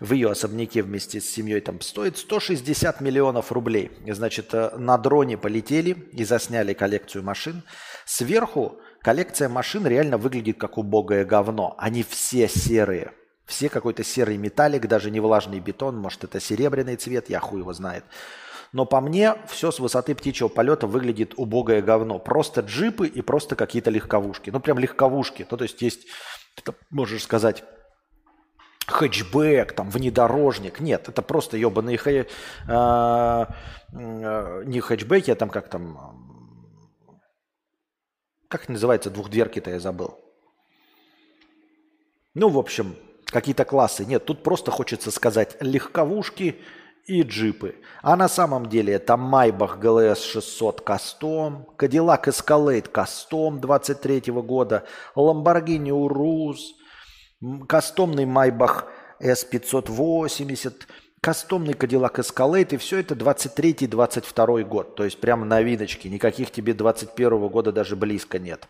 в 0.00 0.12
ее 0.12 0.30
особняке 0.30 0.82
вместе 0.82 1.20
с 1.20 1.30
семьей 1.30 1.60
там 1.60 1.80
стоит 1.80 2.18
160 2.18 3.00
миллионов 3.00 3.52
рублей. 3.52 3.92
Значит, 4.08 4.52
э, 4.52 4.76
на 4.76 4.98
дроне 4.98 5.38
полетели 5.38 5.90
и 6.12 6.24
засняли 6.24 6.72
коллекцию 6.72 7.22
машин. 7.22 7.62
Сверху 8.04 8.80
коллекция 9.00 9.48
машин 9.48 9.86
реально 9.86 10.18
выглядит 10.18 10.58
как 10.58 10.76
убогое 10.76 11.24
говно. 11.24 11.76
Они 11.78 12.02
все 12.02 12.48
серые. 12.48 13.12
Все 13.46 13.68
какой-то 13.68 14.02
серый 14.02 14.36
металлик, 14.36 14.86
даже 14.86 15.10
не 15.10 15.20
влажный 15.20 15.60
бетон, 15.60 15.96
может 15.96 16.22
это 16.24 16.38
серебряный 16.38 16.96
цвет, 16.96 17.30
я 17.30 17.40
хуй 17.40 17.60
его 17.60 17.72
знает. 17.72 18.04
Но 18.72 18.86
по 18.86 19.00
мне 19.00 19.34
все 19.48 19.72
с 19.72 19.80
высоты 19.80 20.14
птичьего 20.14 20.48
полета 20.48 20.86
выглядит 20.86 21.34
убогое 21.36 21.82
говно. 21.82 22.18
Просто 22.18 22.60
джипы 22.60 23.08
и 23.08 23.20
просто 23.20 23.56
какие-то 23.56 23.90
легковушки. 23.90 24.50
Ну 24.50 24.60
прям 24.60 24.78
легковушки. 24.78 25.46
Ну 25.50 25.56
то 25.56 25.64
есть 25.64 25.82
есть 25.82 26.06
можешь 26.90 27.22
сказать, 27.22 27.64
хэтчбэк, 28.86 29.72
там, 29.72 29.90
внедорожник. 29.90 30.80
Нет, 30.80 31.08
это 31.08 31.22
просто 31.22 31.56
ебаные 31.56 31.96
хэ... 31.96 32.26
э, 32.68 33.46
э, 33.92 34.62
не 34.66 34.80
хэтчбеки, 34.80 35.30
а 35.30 35.36
там 35.36 35.50
как 35.50 35.68
там... 35.68 36.16
Как 38.48 38.68
называется 38.68 39.10
двухдверки-то, 39.10 39.70
я 39.70 39.78
забыл. 39.78 40.18
Ну, 42.34 42.48
в 42.48 42.58
общем, 42.58 42.96
какие-то 43.26 43.64
классы. 43.64 44.04
Нет, 44.04 44.24
тут 44.24 44.42
просто 44.42 44.70
хочется 44.70 45.10
сказать 45.10 45.56
легковушки 45.60 46.60
и 47.10 47.22
джипы. 47.22 47.74
А 48.02 48.14
на 48.16 48.28
самом 48.28 48.66
деле 48.66 48.94
это 48.94 49.14
Maybach 49.14 49.80
GLS 49.80 50.22
600 50.22 50.80
Custom, 50.82 51.64
Cadillac 51.76 52.24
Escalade 52.26 52.90
Custom 52.90 53.58
23 53.58 54.32
года, 54.32 54.84
Lamborghini 55.16 55.90
Urus, 55.90 56.58
кастомный 57.68 58.26
Maybach 58.26 58.84
S580, 59.20 60.72
кастомный 61.20 61.74
Cadillac 61.74 62.14
Escalade, 62.14 62.74
и 62.74 62.76
все 62.76 62.98
это 62.98 63.16
23-22 63.16 64.62
год. 64.62 64.94
То 64.94 65.04
есть 65.04 65.20
прямо 65.20 65.44
новиночки, 65.44 66.06
никаких 66.06 66.52
тебе 66.52 66.74
21 66.74 67.48
года 67.48 67.72
даже 67.72 67.96
близко 67.96 68.38
нет. 68.38 68.68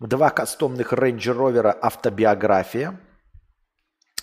Два 0.00 0.30
кастомных 0.30 0.92
Range 0.92 1.16
Rover 1.16 1.78
автобиография. 1.80 3.00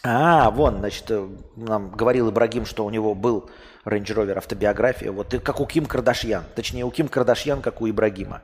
А, 0.07 0.51
вон, 0.51 0.77
значит, 0.77 1.09
э, 1.09 1.27
нам 1.55 1.89
говорил 1.89 2.29
Ибрагим, 2.29 2.67
что 2.67 2.85
у 2.85 2.91
него 2.91 3.15
был 3.15 3.49
Range 3.85 4.05
Rover 4.05 4.37
автобиография. 4.37 5.11
Вот 5.11 5.33
и 5.33 5.39
как 5.39 5.59
у 5.59 5.65
Ким 5.65 5.87
Кардашьян. 5.87 6.43
Точнее, 6.55 6.85
у 6.85 6.91
Ким 6.91 7.07
Кардашьян, 7.07 7.63
как 7.63 7.81
у 7.81 7.89
Ибрагима. 7.89 8.43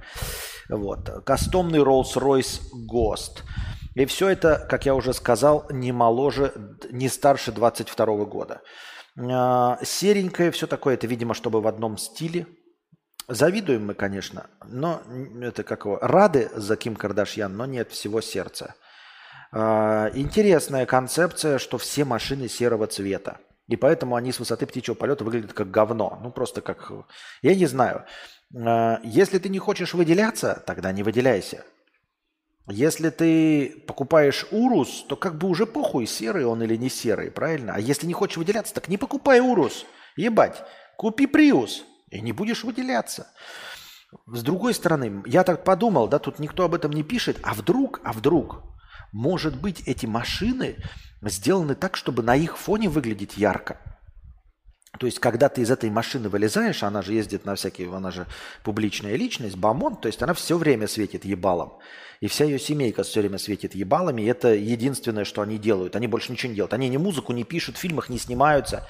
Вот. 0.69 1.23
Кастомный 1.23 1.79
Rolls-Royce 1.79 2.61
Ghost. 2.91 3.43
И 3.93 4.05
все 4.05 4.29
это, 4.29 4.65
как 4.69 4.87
я 4.87 4.95
уже 4.95 5.13
сказал, 5.13 5.67
не 5.69 5.91
моложе, 5.91 6.51
не 6.89 7.09
старше 7.09 7.51
22 7.51 8.25
года. 8.25 8.61
А, 9.19 9.77
серенькое 9.83 10.49
все 10.49 10.65
такое, 10.65 10.95
это, 10.95 11.05
видимо, 11.05 11.35
чтобы 11.35 11.61
в 11.61 11.67
одном 11.67 11.97
стиле. 11.97 12.47
Завидуем 13.27 13.85
мы, 13.85 13.93
конечно, 13.93 14.47
но 14.65 15.03
это 15.41 15.63
как 15.63 15.85
его, 15.85 15.99
рады 16.01 16.49
за 16.55 16.75
Ким 16.75 16.95
Кардашьян, 16.95 17.55
но 17.55 17.67
нет 17.67 17.91
всего 17.91 18.19
сердца. 18.19 18.73
А, 19.53 20.10
интересная 20.13 20.86
концепция, 20.86 21.58
что 21.58 21.77
все 21.77 22.05
машины 22.05 22.48
серого 22.48 22.88
цвета. 22.88 23.38
И 23.67 23.75
поэтому 23.75 24.15
они 24.15 24.31
с 24.31 24.39
высоты 24.39 24.65
птичьего 24.65 24.96
полета 24.96 25.24
выглядят 25.24 25.53
как 25.53 25.72
говно. 25.72 26.20
Ну, 26.22 26.31
просто 26.31 26.62
как... 26.62 26.91
Я 27.41 27.55
не 27.55 27.65
знаю. 27.65 28.05
А, 28.55 29.00
если 29.03 29.39
ты 29.39 29.50
не 29.50 29.60
хочешь 29.60 29.93
выделяться, 29.93 30.63
тогда 30.65 30.91
не 30.91 31.03
выделяйся. 31.03 31.65
Если 32.67 33.10
ты 33.10 33.84
покупаешь 33.88 34.46
Урус, 34.51 35.03
то 35.10 35.15
как 35.15 35.38
бы 35.38 35.48
уже 35.48 35.65
похуй, 35.65 36.05
серый 36.05 36.46
он 36.46 36.63
или 36.63 36.77
не 36.77 36.89
серый, 36.89 37.31
правильно? 37.31 37.74
А 37.75 37.79
если 37.79 38.08
не 38.08 38.13
хочешь 38.13 38.38
выделяться, 38.38 38.74
так 38.74 38.88
не 38.88 38.98
покупай 38.98 39.41
Урус. 39.41 39.86
Ебать, 40.15 40.63
купи 40.96 41.25
Приус 41.25 41.84
и 42.10 42.22
не 42.22 42.31
будешь 42.31 42.63
выделяться. 42.63 43.27
С 44.27 44.43
другой 44.43 44.74
стороны, 44.74 45.24
я 45.25 45.43
так 45.43 45.63
подумал, 45.63 46.08
да, 46.08 46.20
тут 46.20 46.39
никто 46.39 46.63
об 46.63 46.75
этом 46.75 46.91
не 46.91 47.03
пишет, 47.03 47.38
а 47.43 47.53
вдруг, 47.53 48.01
а 48.03 48.12
вдруг, 48.13 48.62
может 49.11 49.59
быть, 49.59 49.81
эти 49.87 50.05
машины 50.05 50.77
сделаны 51.21 51.75
так, 51.75 51.95
чтобы 51.95 52.23
на 52.23 52.35
их 52.35 52.57
фоне 52.57 52.89
выглядеть 52.89 53.37
ярко. 53.37 53.79
То 54.99 55.05
есть, 55.05 55.19
когда 55.19 55.49
ты 55.49 55.61
из 55.61 55.71
этой 55.71 55.89
машины 55.89 56.29
вылезаешь, 56.29 56.83
она 56.83 57.01
же 57.01 57.13
ездит 57.13 57.45
на 57.45 57.55
всякие, 57.55 57.93
она 57.95 58.11
же 58.11 58.27
публичная 58.63 59.15
личность, 59.15 59.55
бомон, 59.55 59.95
то 59.95 60.07
есть 60.07 60.21
она 60.21 60.33
все 60.33 60.57
время 60.57 60.87
светит 60.87 61.25
ебалом. 61.25 61.79
И 62.19 62.27
вся 62.27 62.45
ее 62.45 62.59
семейка 62.59 63.03
все 63.03 63.21
время 63.21 63.39
светит 63.39 63.73
ебалами, 63.73 64.21
и 64.21 64.25
это 64.25 64.53
единственное, 64.53 65.25
что 65.25 65.41
они 65.41 65.57
делают. 65.57 65.95
Они 65.95 66.07
больше 66.07 66.31
ничего 66.31 66.49
не 66.49 66.55
делают. 66.55 66.73
Они 66.73 66.87
ни 66.87 66.97
музыку 66.97 67.33
не 67.33 67.43
пишут, 67.43 67.77
в 67.77 67.79
фильмах 67.79 68.09
не 68.09 68.19
снимаются. 68.19 68.87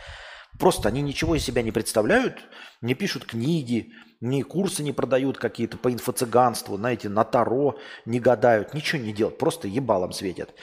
Просто 0.60 0.90
они 0.90 1.02
ничего 1.02 1.36
из 1.36 1.44
себя 1.44 1.62
не 1.62 1.72
представляют, 1.72 2.40
не 2.82 2.94
пишут 2.94 3.26
книги, 3.26 3.92
ни 4.20 4.42
курсы 4.44 4.84
не 4.84 4.92
продают 4.92 5.38
какие-то 5.38 5.78
по 5.78 5.92
инфо-цыганству, 5.92 6.78
знаете, 6.78 7.10
на 7.10 7.24
Таро 7.24 7.78
не 8.06 8.20
гадают, 8.20 8.74
ничего 8.74 9.02
не 9.02 9.14
делают, 9.14 9.38
просто 9.38 9.68
ебалом 9.68 10.12
светят. 10.12 10.54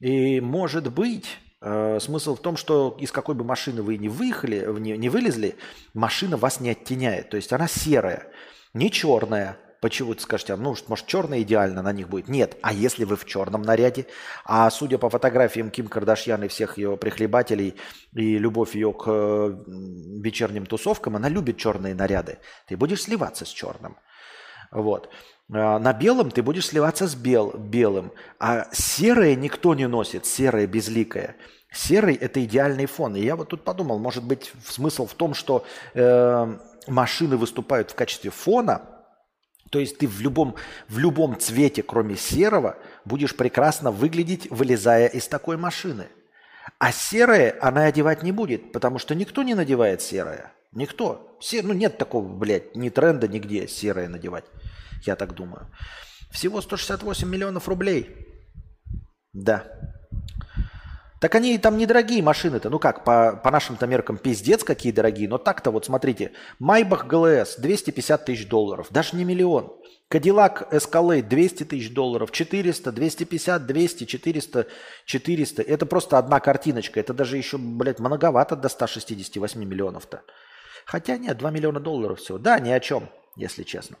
И 0.00 0.40
может 0.40 0.92
быть, 0.92 1.26
э, 1.60 1.98
смысл 2.00 2.34
в 2.34 2.40
том, 2.40 2.56
что 2.56 2.96
из 2.98 3.12
какой 3.12 3.34
бы 3.34 3.44
машины 3.44 3.82
вы 3.82 3.96
не 3.96 4.08
выехали, 4.08 4.66
не, 4.80 4.96
не 4.96 5.08
вылезли, 5.08 5.56
машина 5.94 6.36
вас 6.36 6.60
не 6.60 6.70
оттеняет. 6.70 7.30
То 7.30 7.36
есть 7.36 7.52
она 7.52 7.68
серая, 7.68 8.30
не 8.74 8.90
черная, 8.90 9.58
Почему 9.80 10.14
ты 10.14 10.22
скажете, 10.22 10.54
а, 10.54 10.56
ну, 10.56 10.74
может, 10.88 11.06
черное 11.06 11.42
идеально 11.42 11.82
на 11.82 11.92
них 11.92 12.08
будет? 12.08 12.28
Нет. 12.28 12.56
А 12.62 12.72
если 12.72 13.04
вы 13.04 13.16
в 13.16 13.24
черном 13.26 13.62
наряде? 13.62 14.06
А 14.44 14.70
судя 14.70 14.98
по 14.98 15.10
фотографиям 15.10 15.70
Ким 15.70 15.88
Кардашьян 15.88 16.42
и 16.44 16.48
всех 16.48 16.78
ее 16.78 16.96
прихлебателей 16.96 17.74
и 18.14 18.38
любовь 18.38 18.74
ее 18.74 18.92
к 18.92 19.06
вечерним 19.06 20.66
тусовкам, 20.66 21.16
она 21.16 21.28
любит 21.28 21.58
черные 21.58 21.94
наряды. 21.94 22.38
Ты 22.66 22.76
будешь 22.76 23.02
сливаться 23.02 23.44
с 23.44 23.48
черным. 23.48 23.96
Вот. 24.70 25.10
А 25.52 25.78
на 25.78 25.92
белом 25.92 26.30
ты 26.30 26.42
будешь 26.42 26.68
сливаться 26.68 27.06
с 27.06 27.14
бел, 27.14 27.52
белым. 27.56 28.12
А 28.40 28.68
серое 28.72 29.34
никто 29.34 29.74
не 29.74 29.86
носит, 29.86 30.24
серое 30.24 30.66
безликое. 30.66 31.36
Серый– 31.70 32.14
это 32.20 32.42
идеальный 32.42 32.86
фон. 32.86 33.14
И 33.16 33.20
я 33.20 33.36
вот 33.36 33.48
тут 33.48 33.62
подумал, 33.62 33.98
может 33.98 34.24
быть, 34.24 34.52
смысл 34.64 35.06
в 35.06 35.12
том, 35.12 35.34
что 35.34 35.66
э, 35.92 36.58
машины 36.86 37.36
выступают 37.36 37.90
в 37.90 37.94
качестве 37.94 38.30
фона– 38.30 38.90
то 39.76 39.80
есть 39.80 39.98
ты 39.98 40.08
в 40.08 40.22
любом, 40.22 40.54
в 40.88 40.98
любом 40.98 41.38
цвете, 41.38 41.82
кроме 41.82 42.16
серого, 42.16 42.78
будешь 43.04 43.36
прекрасно 43.36 43.90
выглядеть, 43.90 44.50
вылезая 44.50 45.06
из 45.06 45.28
такой 45.28 45.58
машины. 45.58 46.06
А 46.78 46.92
серое 46.92 47.58
она 47.60 47.84
одевать 47.84 48.22
не 48.22 48.32
будет, 48.32 48.72
потому 48.72 48.98
что 48.98 49.14
никто 49.14 49.42
не 49.42 49.54
надевает 49.54 50.00
серое. 50.00 50.54
Никто. 50.72 51.36
Се, 51.42 51.62
ну 51.62 51.74
нет 51.74 51.98
такого, 51.98 52.26
блядь, 52.26 52.74
ни 52.74 52.88
тренда 52.88 53.28
нигде 53.28 53.68
серое 53.68 54.08
надевать. 54.08 54.46
Я 55.04 55.14
так 55.14 55.34
думаю. 55.34 55.70
Всего 56.30 56.62
168 56.62 57.28
миллионов 57.28 57.68
рублей. 57.68 58.16
Да. 59.34 59.66
Так 61.26 61.34
они 61.34 61.58
там 61.58 61.76
недорогие 61.76 62.22
машины-то. 62.22 62.70
Ну 62.70 62.78
как, 62.78 63.02
по, 63.02 63.34
по 63.34 63.50
нашим-то 63.50 63.88
меркам 63.88 64.16
пиздец 64.16 64.62
какие 64.62 64.92
дорогие. 64.92 65.28
Но 65.28 65.38
так-то 65.38 65.72
вот 65.72 65.84
смотрите. 65.84 66.30
Майбах 66.60 67.08
ГЛС 67.08 67.56
250 67.56 68.24
тысяч 68.24 68.46
долларов. 68.46 68.86
Даже 68.90 69.16
не 69.16 69.24
миллион. 69.24 69.76
Кадиллак 70.08 70.72
Escalade 70.72 71.22
200 71.22 71.64
тысяч 71.64 71.92
долларов. 71.92 72.30
400, 72.30 72.92
250, 72.92 73.66
200, 73.66 74.04
400, 74.04 74.66
400. 75.04 75.62
Это 75.62 75.84
просто 75.84 76.16
одна 76.16 76.38
картиночка. 76.38 77.00
Это 77.00 77.12
даже 77.12 77.36
еще, 77.36 77.58
блядь, 77.58 77.98
многовато 77.98 78.54
до 78.54 78.68
168 78.68 79.64
миллионов-то. 79.64 80.22
Хотя 80.84 81.16
нет, 81.16 81.38
2 81.38 81.50
миллиона 81.50 81.80
долларов 81.80 82.20
всего. 82.20 82.38
Да, 82.38 82.60
ни 82.60 82.70
о 82.70 82.78
чем, 82.78 83.10
если 83.34 83.64
честно. 83.64 83.96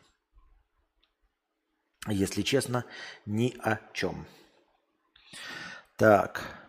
Если 2.06 2.42
честно, 2.42 2.84
ни 3.26 3.56
о 3.64 3.80
чем. 3.92 4.28
Так. 5.96 6.65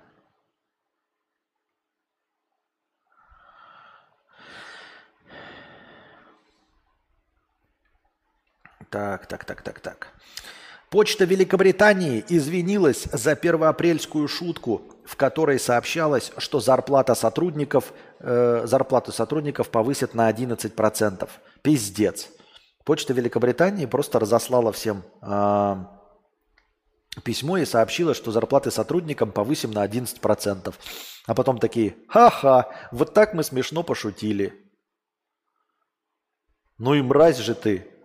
Так, 8.89 9.28
так, 9.28 9.45
так, 9.45 9.62
так, 9.62 9.80
так. 9.80 10.08
Почта 10.89 11.26
Великобритании 11.26 12.23
извинилась 12.30 13.04
за 13.12 13.36
первоапрельскую 13.36 14.28
шутку, 14.30 14.84
в 15.04 15.17
которой 15.17 15.60
сообщалось, 15.60 16.32
что 16.38 16.62
зарплата 16.62 17.13
сотрудников, 17.13 17.91
э, 18.19 18.62
зарплату 18.65 19.12
сотрудников 19.12 19.69
повысят 19.69 20.13
на 20.13 20.30
11%. 20.30 21.30
Пиздец. 21.62 22.30
Почта 22.86 23.12
Великобритании 23.12 23.86
просто 23.86 24.17
разослала 24.17 24.71
всем 24.71 25.04
э, 25.21 25.76
письмо 27.26 27.58
и 27.58 27.65
сообщила, 27.65 28.13
что 28.13 28.32
зарплаты 28.32 28.71
сотрудникам 28.71 29.34
повысим 29.34 29.71
на 29.71 29.86
11%. 29.86 30.73
А 31.26 31.34
потом 31.34 31.58
такие, 31.58 31.97
ха-ха, 32.08 32.69
вот 32.93 33.13
так 33.13 33.34
мы 33.34 33.43
смешно 33.43 33.84
пошутили. 33.84 34.54
Ну 36.78 36.93
и 36.93 37.02
мразь 37.02 37.39
же 37.39 37.56
ты, 37.56 37.97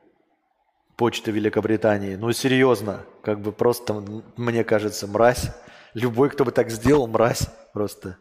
почты 0.97 1.31
Великобритании. 1.31 2.17
Ну, 2.17 2.33
серьезно, 2.33 3.05
как 3.23 3.41
бы 3.41 3.53
просто, 3.53 4.03
мне 4.37 4.65
кажется, 4.65 5.07
мразь. 5.07 5.51
Любой, 5.95 6.31
кто 6.31 6.45
бы 6.45 6.53
так 6.53 6.71
сделал, 6.71 7.07
мразь 7.07 7.49
просто. 7.73 8.19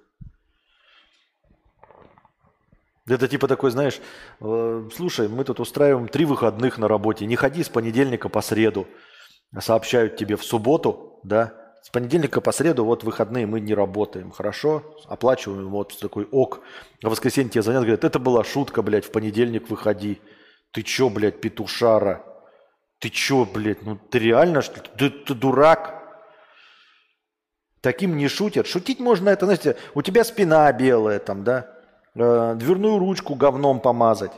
Это 3.08 3.28
типа 3.28 3.48
такой, 3.48 3.72
знаешь, 3.72 4.00
э, 4.40 4.90
слушай, 4.96 5.28
мы 5.28 5.44
тут 5.44 5.60
устраиваем 5.60 6.08
три 6.08 6.26
выходных 6.26 6.78
на 6.78 6.88
работе, 6.88 7.26
не 7.26 7.36
ходи 7.36 7.64
с 7.64 7.70
понедельника 7.70 8.30
по 8.30 8.42
среду. 8.42 8.88
Сообщают 9.60 10.16
тебе 10.16 10.38
в 10.38 10.44
субботу, 10.44 11.20
да, 11.24 11.54
с 11.82 11.90
понедельника 11.90 12.42
по 12.42 12.52
среду 12.52 12.86
вот 12.86 13.04
выходные 13.04 13.48
мы 13.48 13.60
не 13.60 13.74
работаем, 13.74 14.32
хорошо? 14.32 14.96
Оплачиваем 15.06 15.70
вот 15.70 15.98
такой 16.00 16.28
ок. 16.32 16.62
А 17.04 17.08
в 17.08 17.12
воскресенье 17.12 17.50
тебе 17.50 17.64
звонят, 17.64 17.82
говорят, 17.82 18.04
это 18.04 18.20
была 18.20 18.44
шутка, 18.44 18.84
блядь, 18.84 19.06
в 19.06 19.12
понедельник 19.12 19.70
выходи. 19.70 20.22
Ты 20.72 20.84
чё, 20.84 21.10
блядь, 21.10 21.42
петушара? 21.42 22.24
Ты 23.02 23.10
чё, 23.10 23.46
блядь, 23.46 23.82
ну 23.82 23.98
ты 23.98 24.20
реально 24.20 24.62
что 24.62 24.80
ли? 24.80 24.90
Ты, 24.96 25.10
ты 25.10 25.34
дурак? 25.34 25.98
Таким 27.82 28.16
не 28.16 28.28
шутят. 28.28 28.68
Шутить 28.68 29.00
можно 29.00 29.30
это, 29.30 29.46
знаете, 29.46 29.76
у 29.96 30.04
тебя 30.04 30.24
спина 30.24 30.72
белая 30.72 31.18
там, 31.18 31.44
да? 31.44 31.68
Э, 32.14 32.54
дверную 32.56 33.00
ручку 33.00 33.34
говном 33.34 33.80
помазать. 33.80 34.34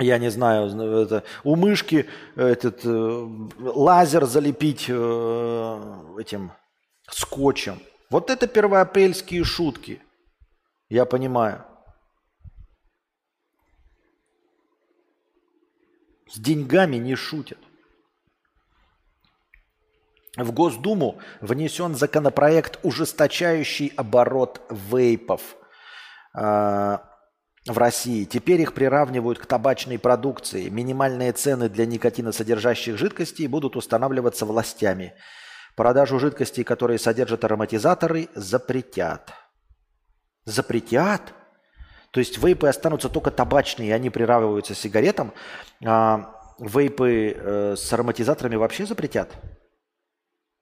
Я 0.00 0.18
не 0.18 0.28
знаю, 0.28 0.68
это, 1.02 1.22
у 1.44 1.54
мышки 1.54 2.08
этот 2.34 2.80
э, 2.84 3.28
лазер 3.58 4.26
залепить 4.26 4.86
э, 4.88 6.14
этим 6.18 6.50
скотчем. 7.08 7.80
Вот 8.10 8.28
это 8.28 8.48
первоапрельские 8.48 9.44
шутки. 9.44 10.02
Я 10.88 11.04
понимаю. 11.04 11.64
С 16.28 16.38
деньгами 16.38 16.96
не 16.96 17.14
шутят. 17.14 17.58
В 20.36 20.52
Госдуму 20.52 21.18
внесен 21.40 21.94
законопроект, 21.94 22.78
ужесточающий 22.82 23.92
оборот 23.96 24.60
вейпов 24.70 25.56
э, 26.34 26.98
в 27.66 27.78
России. 27.78 28.24
Теперь 28.24 28.60
их 28.60 28.74
приравнивают 28.74 29.38
к 29.38 29.46
табачной 29.46 29.98
продукции. 29.98 30.68
Минимальные 30.68 31.32
цены 31.32 31.68
для 31.70 31.86
никотиносодержащих 31.86 32.98
жидкостей 32.98 33.46
будут 33.46 33.76
устанавливаться 33.76 34.44
властями. 34.44 35.14
Продажу 35.74 36.18
жидкостей, 36.18 36.64
которые 36.64 36.98
содержат 36.98 37.44
ароматизаторы, 37.44 38.28
запретят. 38.34 39.32
Запретят? 40.44 41.32
То 42.16 42.20
есть 42.20 42.38
вейпы 42.38 42.66
останутся 42.66 43.10
только 43.10 43.30
табачные, 43.30 43.94
они 43.94 44.08
приравниваются 44.08 44.72
к 44.72 44.78
сигаретам, 44.78 45.34
а 45.84 46.34
вейпы 46.58 47.36
э, 47.36 47.76
с 47.76 47.92
ароматизаторами 47.92 48.56
вообще 48.56 48.86
запретят? 48.86 49.34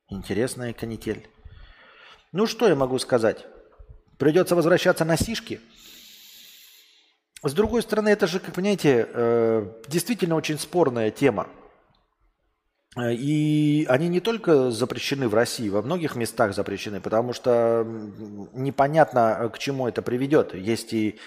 Интересная 0.08 0.72
канитель. 0.72 1.28
Ну, 2.32 2.48
что 2.48 2.66
я 2.66 2.74
могу 2.74 2.98
сказать? 2.98 3.46
Придется 4.18 4.56
возвращаться 4.56 5.04
на 5.04 5.16
сишки. 5.16 5.60
С 7.44 7.52
другой 7.52 7.82
стороны, 7.82 8.08
это 8.08 8.26
же, 8.26 8.40
как 8.40 8.56
понимаете, 8.56 9.08
э, 9.08 9.80
действительно 9.86 10.34
очень 10.34 10.58
спорная 10.58 11.12
тема. 11.12 11.46
И 12.98 13.86
они 13.88 14.08
не 14.08 14.18
только 14.18 14.72
запрещены 14.72 15.28
в 15.28 15.34
России, 15.34 15.68
во 15.68 15.82
многих 15.82 16.16
местах 16.16 16.52
запрещены, 16.52 17.00
потому 17.00 17.32
что 17.32 17.86
непонятно, 18.54 19.48
к 19.54 19.58
чему 19.58 19.86
это 19.86 20.02
приведет. 20.02 20.52
Есть 20.52 20.92
и 20.92 21.20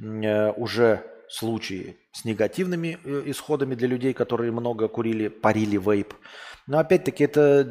уже 0.00 1.04
случаи 1.28 1.96
с 2.12 2.24
негативными 2.24 2.98
э, 3.04 3.22
исходами 3.26 3.74
для 3.74 3.88
людей, 3.88 4.14
которые 4.14 4.50
много 4.50 4.88
курили, 4.88 5.28
парили 5.28 5.76
вейп. 5.76 6.14
Но 6.66 6.78
опять-таки 6.78 7.24
это 7.24 7.64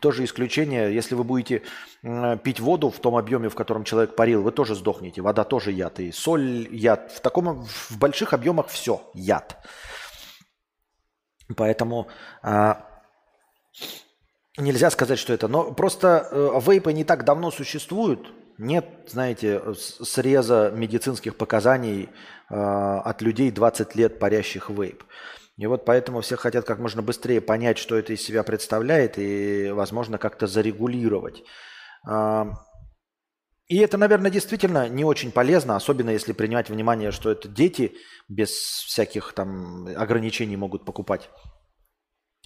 тоже 0.00 0.24
исключение. 0.24 0.92
Если 0.92 1.14
вы 1.14 1.22
будете 1.22 1.62
пить 2.42 2.58
воду 2.58 2.90
в 2.90 2.98
том 2.98 3.16
объеме, 3.16 3.48
в 3.48 3.54
котором 3.54 3.84
человек 3.84 4.16
парил, 4.16 4.42
вы 4.42 4.50
тоже 4.50 4.74
сдохнете. 4.74 5.22
Вода 5.22 5.44
тоже 5.44 5.70
яд. 5.70 6.00
И 6.00 6.10
соль 6.10 6.66
яд. 6.70 7.12
В, 7.12 7.20
таком, 7.20 7.64
в 7.64 7.98
больших 7.98 8.32
объемах 8.32 8.66
все 8.66 9.02
яд. 9.14 9.64
Поэтому 11.56 12.08
а, 12.42 12.90
Нельзя 14.58 14.90
сказать, 14.90 15.18
что 15.18 15.32
это. 15.32 15.48
Но 15.48 15.72
просто 15.72 16.28
э, 16.30 16.60
вейпы 16.60 16.92
не 16.92 17.04
так 17.04 17.24
давно 17.24 17.50
существуют. 17.50 18.32
Нет, 18.62 18.84
знаете, 19.06 19.62
среза 19.74 20.70
медицинских 20.76 21.36
показаний 21.36 22.10
э, 22.50 22.54
от 22.54 23.22
людей 23.22 23.50
20 23.50 23.94
лет 23.94 24.18
парящих 24.18 24.68
вейп. 24.68 25.02
И 25.56 25.66
вот 25.66 25.86
поэтому 25.86 26.20
все 26.20 26.36
хотят 26.36 26.66
как 26.66 26.78
можно 26.78 27.00
быстрее 27.00 27.40
понять, 27.40 27.78
что 27.78 27.96
это 27.96 28.12
из 28.12 28.20
себя 28.20 28.42
представляет, 28.42 29.14
и, 29.16 29.70
возможно, 29.70 30.18
как-то 30.18 30.46
зарегулировать. 30.46 31.42
Э, 32.06 32.50
и 33.66 33.78
это, 33.78 33.96
наверное, 33.96 34.30
действительно 34.30 34.90
не 34.90 35.06
очень 35.06 35.32
полезно, 35.32 35.74
особенно 35.74 36.10
если 36.10 36.34
принимать 36.34 36.68
внимание, 36.68 37.12
что 37.12 37.30
это 37.30 37.48
дети 37.48 37.94
без 38.28 38.50
всяких 38.50 39.32
там 39.32 39.86
ограничений 39.96 40.58
могут 40.58 40.84
покупать 40.84 41.30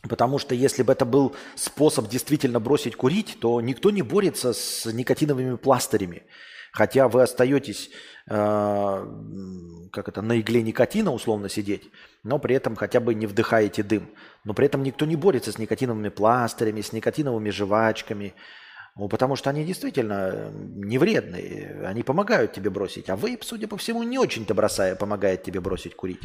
Потому 0.09 0.39
что 0.39 0.55
если 0.55 0.83
бы 0.83 0.93
это 0.93 1.05
был 1.05 1.35
способ 1.55 2.09
действительно 2.09 2.61
бросить 2.61 2.97
курить, 2.97 3.39
то 3.41 3.61
никто 3.61 3.91
не 3.91 4.03
борется 4.03 4.53
с 4.53 4.85
никотиновыми 4.93 5.57
пластырями. 5.57 6.25
Хотя 6.73 7.09
вы 7.09 7.23
остаетесь, 7.23 7.91
э, 8.29 9.07
как 9.93 10.09
это, 10.09 10.23
на 10.23 10.41
игле 10.41 10.61
никотина 10.61 11.13
условно 11.13 11.49
сидеть, 11.49 11.91
но 12.25 12.39
при 12.39 12.57
этом 12.57 12.75
хотя 12.75 12.99
бы 12.99 13.15
не 13.15 13.27
вдыхаете 13.27 13.83
дым. 13.83 14.11
Но 14.43 14.55
при 14.55 14.67
этом 14.67 14.83
никто 14.83 15.07
не 15.07 15.15
борется 15.15 15.53
с 15.53 15.59
никотиновыми 15.59 16.09
пластырями, 16.09 16.81
с 16.81 16.93
никотиновыми 16.93 17.51
жвачками, 17.51 18.35
ну, 18.97 19.09
потому 19.09 19.35
что 19.35 19.51
они 19.51 19.65
действительно 19.65 20.53
не 20.53 20.99
вредные, 20.99 21.85
они 21.85 22.03
помогают 22.03 22.53
тебе 22.53 22.71
бросить. 22.71 23.11
А 23.11 23.17
вейп, 23.17 23.43
судя 23.43 23.67
по 23.67 23.77
всему, 23.77 24.03
не 24.05 24.19
очень-то 24.19 24.55
бросая, 24.55 24.95
помогает 24.95 25.43
тебе 25.43 25.61
бросить 25.61 25.97
курить. 25.97 26.23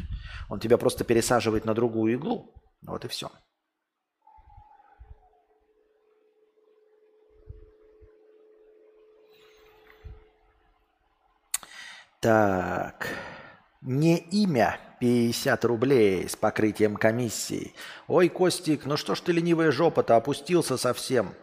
Он 0.50 0.60
тебя 0.60 0.78
просто 0.78 1.04
пересаживает 1.04 1.66
на 1.66 1.74
другую 1.74 2.14
иглу. 2.14 2.54
Вот 2.82 3.06
и 3.06 3.08
все. 3.08 3.32
Так. 12.20 13.08
Не 13.82 14.18
имя 14.18 14.78
50 15.00 15.66
рублей 15.66 16.28
с 16.28 16.36
покрытием 16.36 16.98
комиссии. 16.98 17.74
Ой, 18.08 18.28
Костик, 18.28 18.86
ну 18.86 18.98
что 18.98 19.16
ж 19.16 19.22
ты 19.22 19.32
ленивая 19.32 19.72
жопа-то, 19.72 20.18
опустился 20.18 20.78
совсем. 20.78 21.34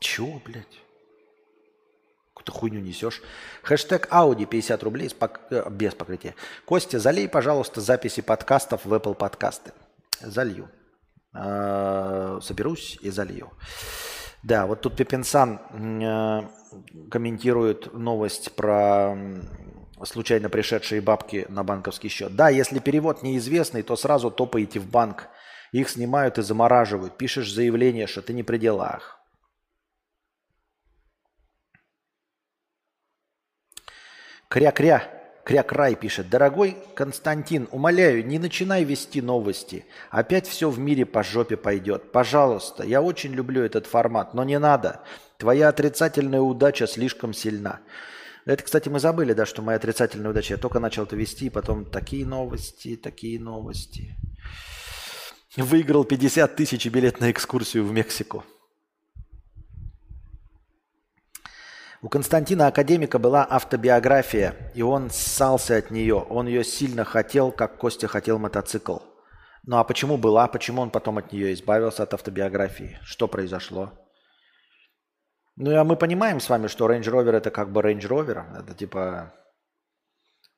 Чего, 0.00 0.40
блядь? 0.44 0.80
Какую-то 2.34 2.52
хуйню 2.52 2.80
несешь. 2.80 3.22
Хэштег 3.62 4.08
Ауди 4.10 4.46
50 4.46 4.82
рублей 4.82 5.10
с 5.10 5.12
пок... 5.12 5.40
Э, 5.50 5.68
без 5.70 5.94
покрытия. 5.94 6.34
Костя, 6.64 6.98
залей, 6.98 7.28
пожалуйста, 7.28 7.80
записи 7.80 8.22
подкастов 8.22 8.86
в 8.86 8.94
Apple 8.94 9.14
подкасты. 9.14 9.72
Залью. 10.20 10.70
А, 11.32 12.40
соберусь 12.40 12.98
и 13.02 13.10
залью. 13.10 13.52
Да, 14.42 14.66
вот 14.66 14.80
тут 14.80 14.96
Пепенсан 14.96 15.60
э, 15.70 16.42
комментирует 17.10 17.92
новость 17.92 18.54
про 18.56 19.14
случайно 20.04 20.48
пришедшие 20.48 21.02
бабки 21.02 21.46
на 21.48 21.62
банковский 21.62 22.08
счет. 22.08 22.34
Да, 22.34 22.48
если 22.48 22.78
перевод 22.78 23.22
неизвестный, 23.22 23.82
то 23.82 23.96
сразу 23.96 24.30
топаете 24.30 24.80
в 24.80 24.88
банк. 24.88 25.28
Их 25.72 25.88
снимают 25.90 26.38
и 26.38 26.42
замораживают. 26.42 27.16
Пишешь 27.18 27.52
заявление, 27.52 28.06
что 28.06 28.22
ты 28.22 28.32
не 28.32 28.42
при 28.42 28.56
делах. 28.56 29.20
Кря-кря. 34.48 35.19
Крякрай 35.50 35.96
пишет. 35.96 36.30
Дорогой 36.30 36.76
Константин, 36.94 37.66
умоляю, 37.72 38.24
не 38.24 38.38
начинай 38.38 38.84
вести 38.84 39.20
новости. 39.20 39.84
Опять 40.08 40.46
все 40.46 40.70
в 40.70 40.78
мире 40.78 41.04
по 41.04 41.24
жопе 41.24 41.56
пойдет. 41.56 42.12
Пожалуйста, 42.12 42.84
я 42.84 43.02
очень 43.02 43.32
люблю 43.32 43.60
этот 43.64 43.86
формат, 43.86 44.32
но 44.32 44.44
не 44.44 44.60
надо. 44.60 45.00
Твоя 45.38 45.68
отрицательная 45.68 46.40
удача 46.40 46.86
слишком 46.86 47.34
сильна. 47.34 47.80
Это, 48.44 48.62
кстати, 48.62 48.88
мы 48.88 49.00
забыли, 49.00 49.32
да, 49.32 49.44
что 49.44 49.60
моя 49.60 49.78
отрицательная 49.78 50.30
удача. 50.30 50.54
Я 50.54 50.60
только 50.60 50.78
начал 50.78 51.02
это 51.02 51.16
вести, 51.16 51.46
и 51.46 51.50
потом 51.50 51.84
такие 51.84 52.24
новости, 52.24 52.94
такие 52.94 53.40
новости. 53.40 54.14
Выиграл 55.56 56.04
50 56.04 56.54
тысяч 56.54 56.86
билет 56.86 57.18
на 57.18 57.32
экскурсию 57.32 57.84
в 57.84 57.90
Мексику. 57.90 58.44
У 62.02 62.08
Константина 62.08 62.66
Академика 62.66 63.18
была 63.18 63.46
автобиография, 63.48 64.54
и 64.74 64.80
он 64.80 65.10
ссался 65.10 65.76
от 65.76 65.90
нее. 65.90 66.14
Он 66.14 66.46
ее 66.46 66.64
сильно 66.64 67.04
хотел, 67.04 67.52
как 67.52 67.76
Костя 67.76 68.08
хотел 68.08 68.38
мотоцикл. 68.38 68.98
Ну 69.66 69.76
а 69.76 69.84
почему 69.84 70.16
была? 70.16 70.48
Почему 70.48 70.80
он 70.80 70.90
потом 70.90 71.18
от 71.18 71.30
нее 71.30 71.52
избавился, 71.52 72.02
от 72.02 72.14
автобиографии? 72.14 72.98
Что 73.02 73.28
произошло? 73.28 73.92
Ну 75.56 75.78
а 75.78 75.84
мы 75.84 75.96
понимаем 75.96 76.40
с 76.40 76.48
вами, 76.48 76.68
что 76.68 76.90
Range 76.90 77.02
Rover 77.02 77.32
это 77.32 77.50
как 77.50 77.70
бы 77.70 77.82
Range 77.82 78.00
Rover. 78.00 78.58
Это 78.58 78.74
типа 78.74 79.34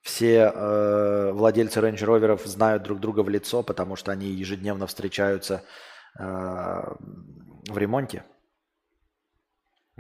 все 0.00 0.52
э, 0.55 1.33
владельцы 1.33 1.81
Range 1.81 1.98
Rover 1.98 2.46
знают 2.46 2.85
друг 2.85 3.00
друга 3.00 3.24
в 3.24 3.28
лицо, 3.28 3.64
потому 3.64 3.96
что 3.96 4.12
они 4.12 4.28
ежедневно 4.28 4.87
встречаются 4.87 5.64
э, 6.20 6.22
в 6.22 7.76
ремонте. 7.76 8.22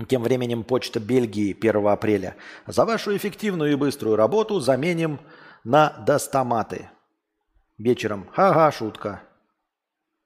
Тем 0.08 0.22
временем 0.22 0.64
почта 0.64 1.00
Бельгии 1.00 1.56
1 1.58 1.86
апреля. 1.86 2.36
За 2.66 2.84
вашу 2.84 3.16
эффективную 3.16 3.72
и 3.72 3.76
быструю 3.76 4.16
работу 4.16 4.60
заменим 4.60 5.20
на 5.64 5.90
достоматы. 6.06 6.90
Вечером. 7.78 8.28
Ха-ха, 8.32 8.70
шутка. 8.72 9.22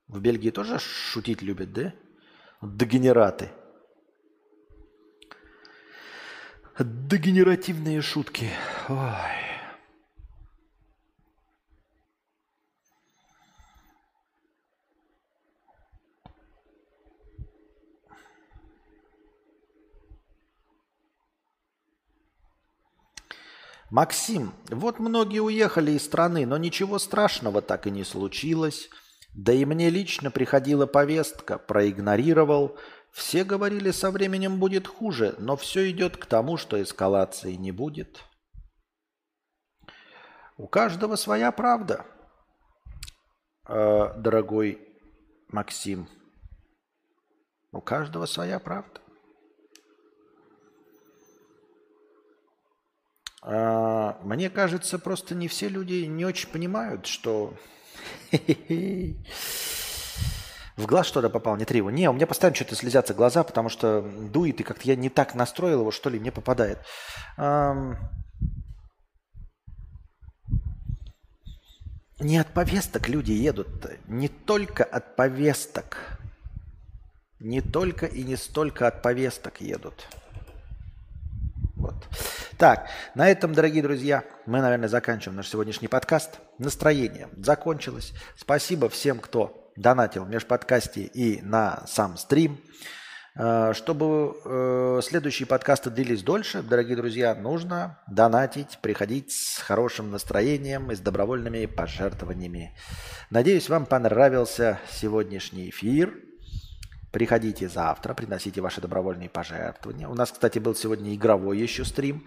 В 0.08 0.20
Бельгии 0.20 0.50
тоже 0.50 0.78
шутить 0.78 1.42
любят, 1.42 1.72
да? 1.72 1.92
Дегенераты. 2.62 3.50
Дегенеративные 6.78 8.02
шутки. 8.02 8.50
Ой. 8.88 9.55
Максим, 23.90 24.52
вот 24.68 24.98
многие 24.98 25.38
уехали 25.38 25.92
из 25.92 26.04
страны, 26.04 26.44
но 26.44 26.56
ничего 26.56 26.98
страшного 26.98 27.62
так 27.62 27.86
и 27.86 27.90
не 27.90 28.02
случилось. 28.02 28.90
Да 29.32 29.52
и 29.52 29.64
мне 29.64 29.90
лично 29.90 30.30
приходила 30.30 30.86
повестка, 30.86 31.58
проигнорировал. 31.58 32.76
Все 33.12 33.44
говорили, 33.44 33.92
со 33.92 34.10
временем 34.10 34.58
будет 34.58 34.88
хуже, 34.88 35.36
но 35.38 35.56
все 35.56 35.88
идет 35.90 36.16
к 36.16 36.26
тому, 36.26 36.56
что 36.56 36.82
эскалации 36.82 37.52
не 37.52 37.70
будет. 37.70 38.24
У 40.56 40.66
каждого 40.66 41.16
своя 41.16 41.52
правда, 41.52 42.06
э, 43.68 44.14
дорогой 44.16 44.80
Максим. 45.48 46.08
У 47.72 47.80
каждого 47.80 48.26
своя 48.26 48.58
правда. 48.58 49.00
Мне 53.46 54.50
кажется, 54.50 54.98
просто 54.98 55.36
не 55.36 55.46
все 55.46 55.68
люди 55.68 56.04
не 56.04 56.24
очень 56.24 56.48
понимают, 56.48 57.06
что 57.06 57.54
в 60.76 60.86
глаз 60.86 61.06
что-то 61.06 61.30
попал, 61.30 61.56
не 61.56 61.64
триву. 61.64 61.90
Не, 61.90 62.10
у 62.10 62.12
меня 62.12 62.26
постоянно 62.26 62.56
что-то 62.56 62.74
слезятся 62.74 63.14
глаза, 63.14 63.44
потому 63.44 63.68
что 63.68 64.02
дует, 64.02 64.60
и 64.60 64.64
как-то 64.64 64.88
я 64.88 64.96
не 64.96 65.08
так 65.08 65.36
настроил 65.36 65.80
его, 65.80 65.92
что 65.92 66.10
ли, 66.10 66.18
мне 66.18 66.32
попадает. 66.32 66.78
Не 72.18 72.38
от 72.38 72.48
повесток 72.48 73.08
люди 73.08 73.32
едут, 73.32 73.68
не 74.08 74.28
только 74.28 74.84
от 74.84 75.16
повесток. 75.16 76.18
Не 77.38 77.60
только 77.60 78.06
и 78.06 78.24
не 78.24 78.36
столько 78.36 78.88
от 78.88 79.02
повесток 79.02 79.60
едут. 79.60 80.08
Вот. 81.74 82.08
Так, 82.58 82.88
на 83.14 83.28
этом, 83.28 83.52
дорогие 83.52 83.82
друзья, 83.82 84.24
мы, 84.46 84.62
наверное, 84.62 84.88
заканчиваем 84.88 85.36
наш 85.36 85.48
сегодняшний 85.48 85.88
подкаст. 85.88 86.40
Настроение 86.58 87.28
закончилось. 87.36 88.14
Спасибо 88.34 88.88
всем, 88.88 89.18
кто 89.18 89.70
донатил 89.76 90.24
в 90.24 90.30
межподкасте 90.30 91.02
и 91.02 91.42
на 91.42 91.86
сам 91.86 92.16
стрим. 92.16 92.58
Э, 93.34 93.74
чтобы 93.74 94.38
э, 94.42 95.00
следующие 95.02 95.46
подкасты 95.46 95.90
длились 95.90 96.22
дольше, 96.22 96.62
дорогие 96.62 96.96
друзья, 96.96 97.34
нужно 97.34 97.98
донатить, 98.06 98.78
приходить 98.80 99.32
с 99.32 99.58
хорошим 99.58 100.10
настроением 100.10 100.90
и 100.90 100.94
с 100.94 101.00
добровольными 101.00 101.66
пожертвованиями. 101.66 102.74
Надеюсь, 103.28 103.68
вам 103.68 103.84
понравился 103.84 104.78
сегодняшний 104.90 105.68
эфир. 105.68 106.25
Приходите 107.16 107.66
завтра, 107.66 108.12
приносите 108.12 108.60
ваши 108.60 108.82
добровольные 108.82 109.30
пожертвования. 109.30 110.06
У 110.06 110.12
нас, 110.12 110.30
кстати, 110.30 110.58
был 110.58 110.74
сегодня 110.74 111.14
игровой 111.14 111.58
еще 111.58 111.86
стрим. 111.86 112.26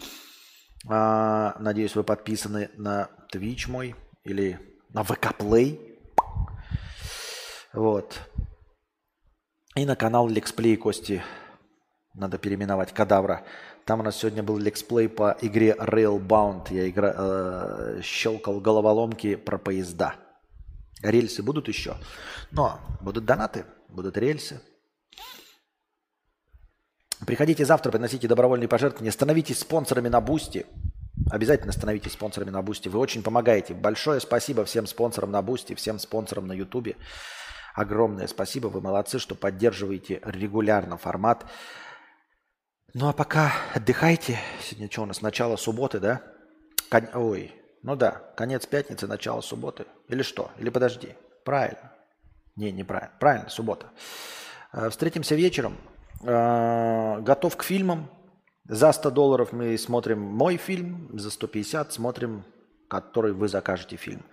А, 0.87 1.55
надеюсь, 1.59 1.93
вы 1.93 2.03
подписаны 2.03 2.71
на 2.75 3.07
Twitch 3.31 3.69
мой 3.69 3.95
или 4.23 4.59
на 4.89 5.01
VK 5.01 5.37
Play. 5.37 5.95
Вот. 7.71 8.19
И 9.75 9.85
на 9.85 9.95
канал 9.95 10.27
Летсплей 10.27 10.75
Кости. 10.75 11.21
Надо 12.15 12.39
переименовать 12.39 12.91
Кадавра. 12.91 13.43
Там 13.85 13.99
у 13.99 14.03
нас 14.03 14.15
сегодня 14.15 14.41
был 14.41 14.57
летсплей 14.57 15.07
по 15.07 15.37
игре 15.39 15.75
Railbound. 15.77 16.73
Я 16.73 16.89
игра, 16.89 17.13
э, 17.15 18.01
щелкал 18.01 18.59
головоломки 18.59 19.35
про 19.35 19.59
поезда. 19.59 20.15
Рельсы 21.03 21.43
будут 21.43 21.67
еще. 21.67 21.95
Но 22.49 22.79
будут 23.01 23.25
донаты, 23.25 23.65
будут 23.89 24.17
рельсы. 24.17 24.63
Приходите 27.25 27.65
завтра, 27.65 27.91
приносите 27.91 28.27
добровольные 28.27 28.67
пожертвования. 28.67 29.11
Становитесь 29.11 29.59
спонсорами 29.59 30.07
на 30.07 30.21
Boosty. 30.21 30.65
Обязательно 31.31 31.71
становитесь 31.71 32.13
спонсорами 32.13 32.49
на 32.49 32.61
Boosty. 32.61 32.87
Вы 32.87 32.99
очень 32.99 33.23
помогаете. 33.23 33.73
Большое 33.73 34.19
спасибо 34.19 34.65
всем 34.65 34.87
спонсорам 34.87 35.31
на 35.31 35.41
Boosty, 35.41 35.75
всем 35.75 35.99
спонсорам 35.99 36.47
на 36.47 36.53
Ютубе. 36.53 36.95
Огромное 37.75 38.27
спасибо, 38.27 38.67
вы 38.67 38.81
молодцы, 38.81 39.19
что 39.19 39.35
поддерживаете 39.35 40.21
регулярно 40.23 40.97
формат. 40.97 41.45
Ну 42.93 43.07
а 43.07 43.13
пока 43.13 43.53
отдыхайте. 43.75 44.39
Сегодня 44.63 44.89
что 44.89 45.03
у 45.03 45.05
нас, 45.05 45.21
начало 45.21 45.55
субботы, 45.57 45.99
да? 45.99 46.23
Кон... 46.89 47.07
Ой, 47.13 47.53
ну 47.83 47.95
да, 47.95 48.23
конец 48.35 48.65
пятницы, 48.65 49.07
начало 49.07 49.41
субботы. 49.41 49.85
Или 50.07 50.23
что? 50.23 50.51
Или 50.57 50.69
подожди. 50.69 51.09
Правильно. 51.45 51.93
Не, 52.55 52.71
неправильно. 52.71 53.13
Правильно, 53.19 53.49
суббота. 53.49 53.91
Э, 54.73 54.89
встретимся 54.89 55.35
вечером. 55.35 55.77
Э, 56.21 57.21
готов 57.21 57.55
к 57.57 57.63
фильмам. 57.63 58.09
За 58.65 58.91
100 58.91 59.11
долларов 59.11 59.51
мы 59.51 59.77
смотрим 59.77 60.19
мой 60.19 60.57
фильм, 60.57 61.09
за 61.13 61.31
150 61.31 61.93
смотрим, 61.93 62.43
который 62.87 63.33
вы 63.33 63.47
закажете 63.47 63.95
фильм. 63.95 64.23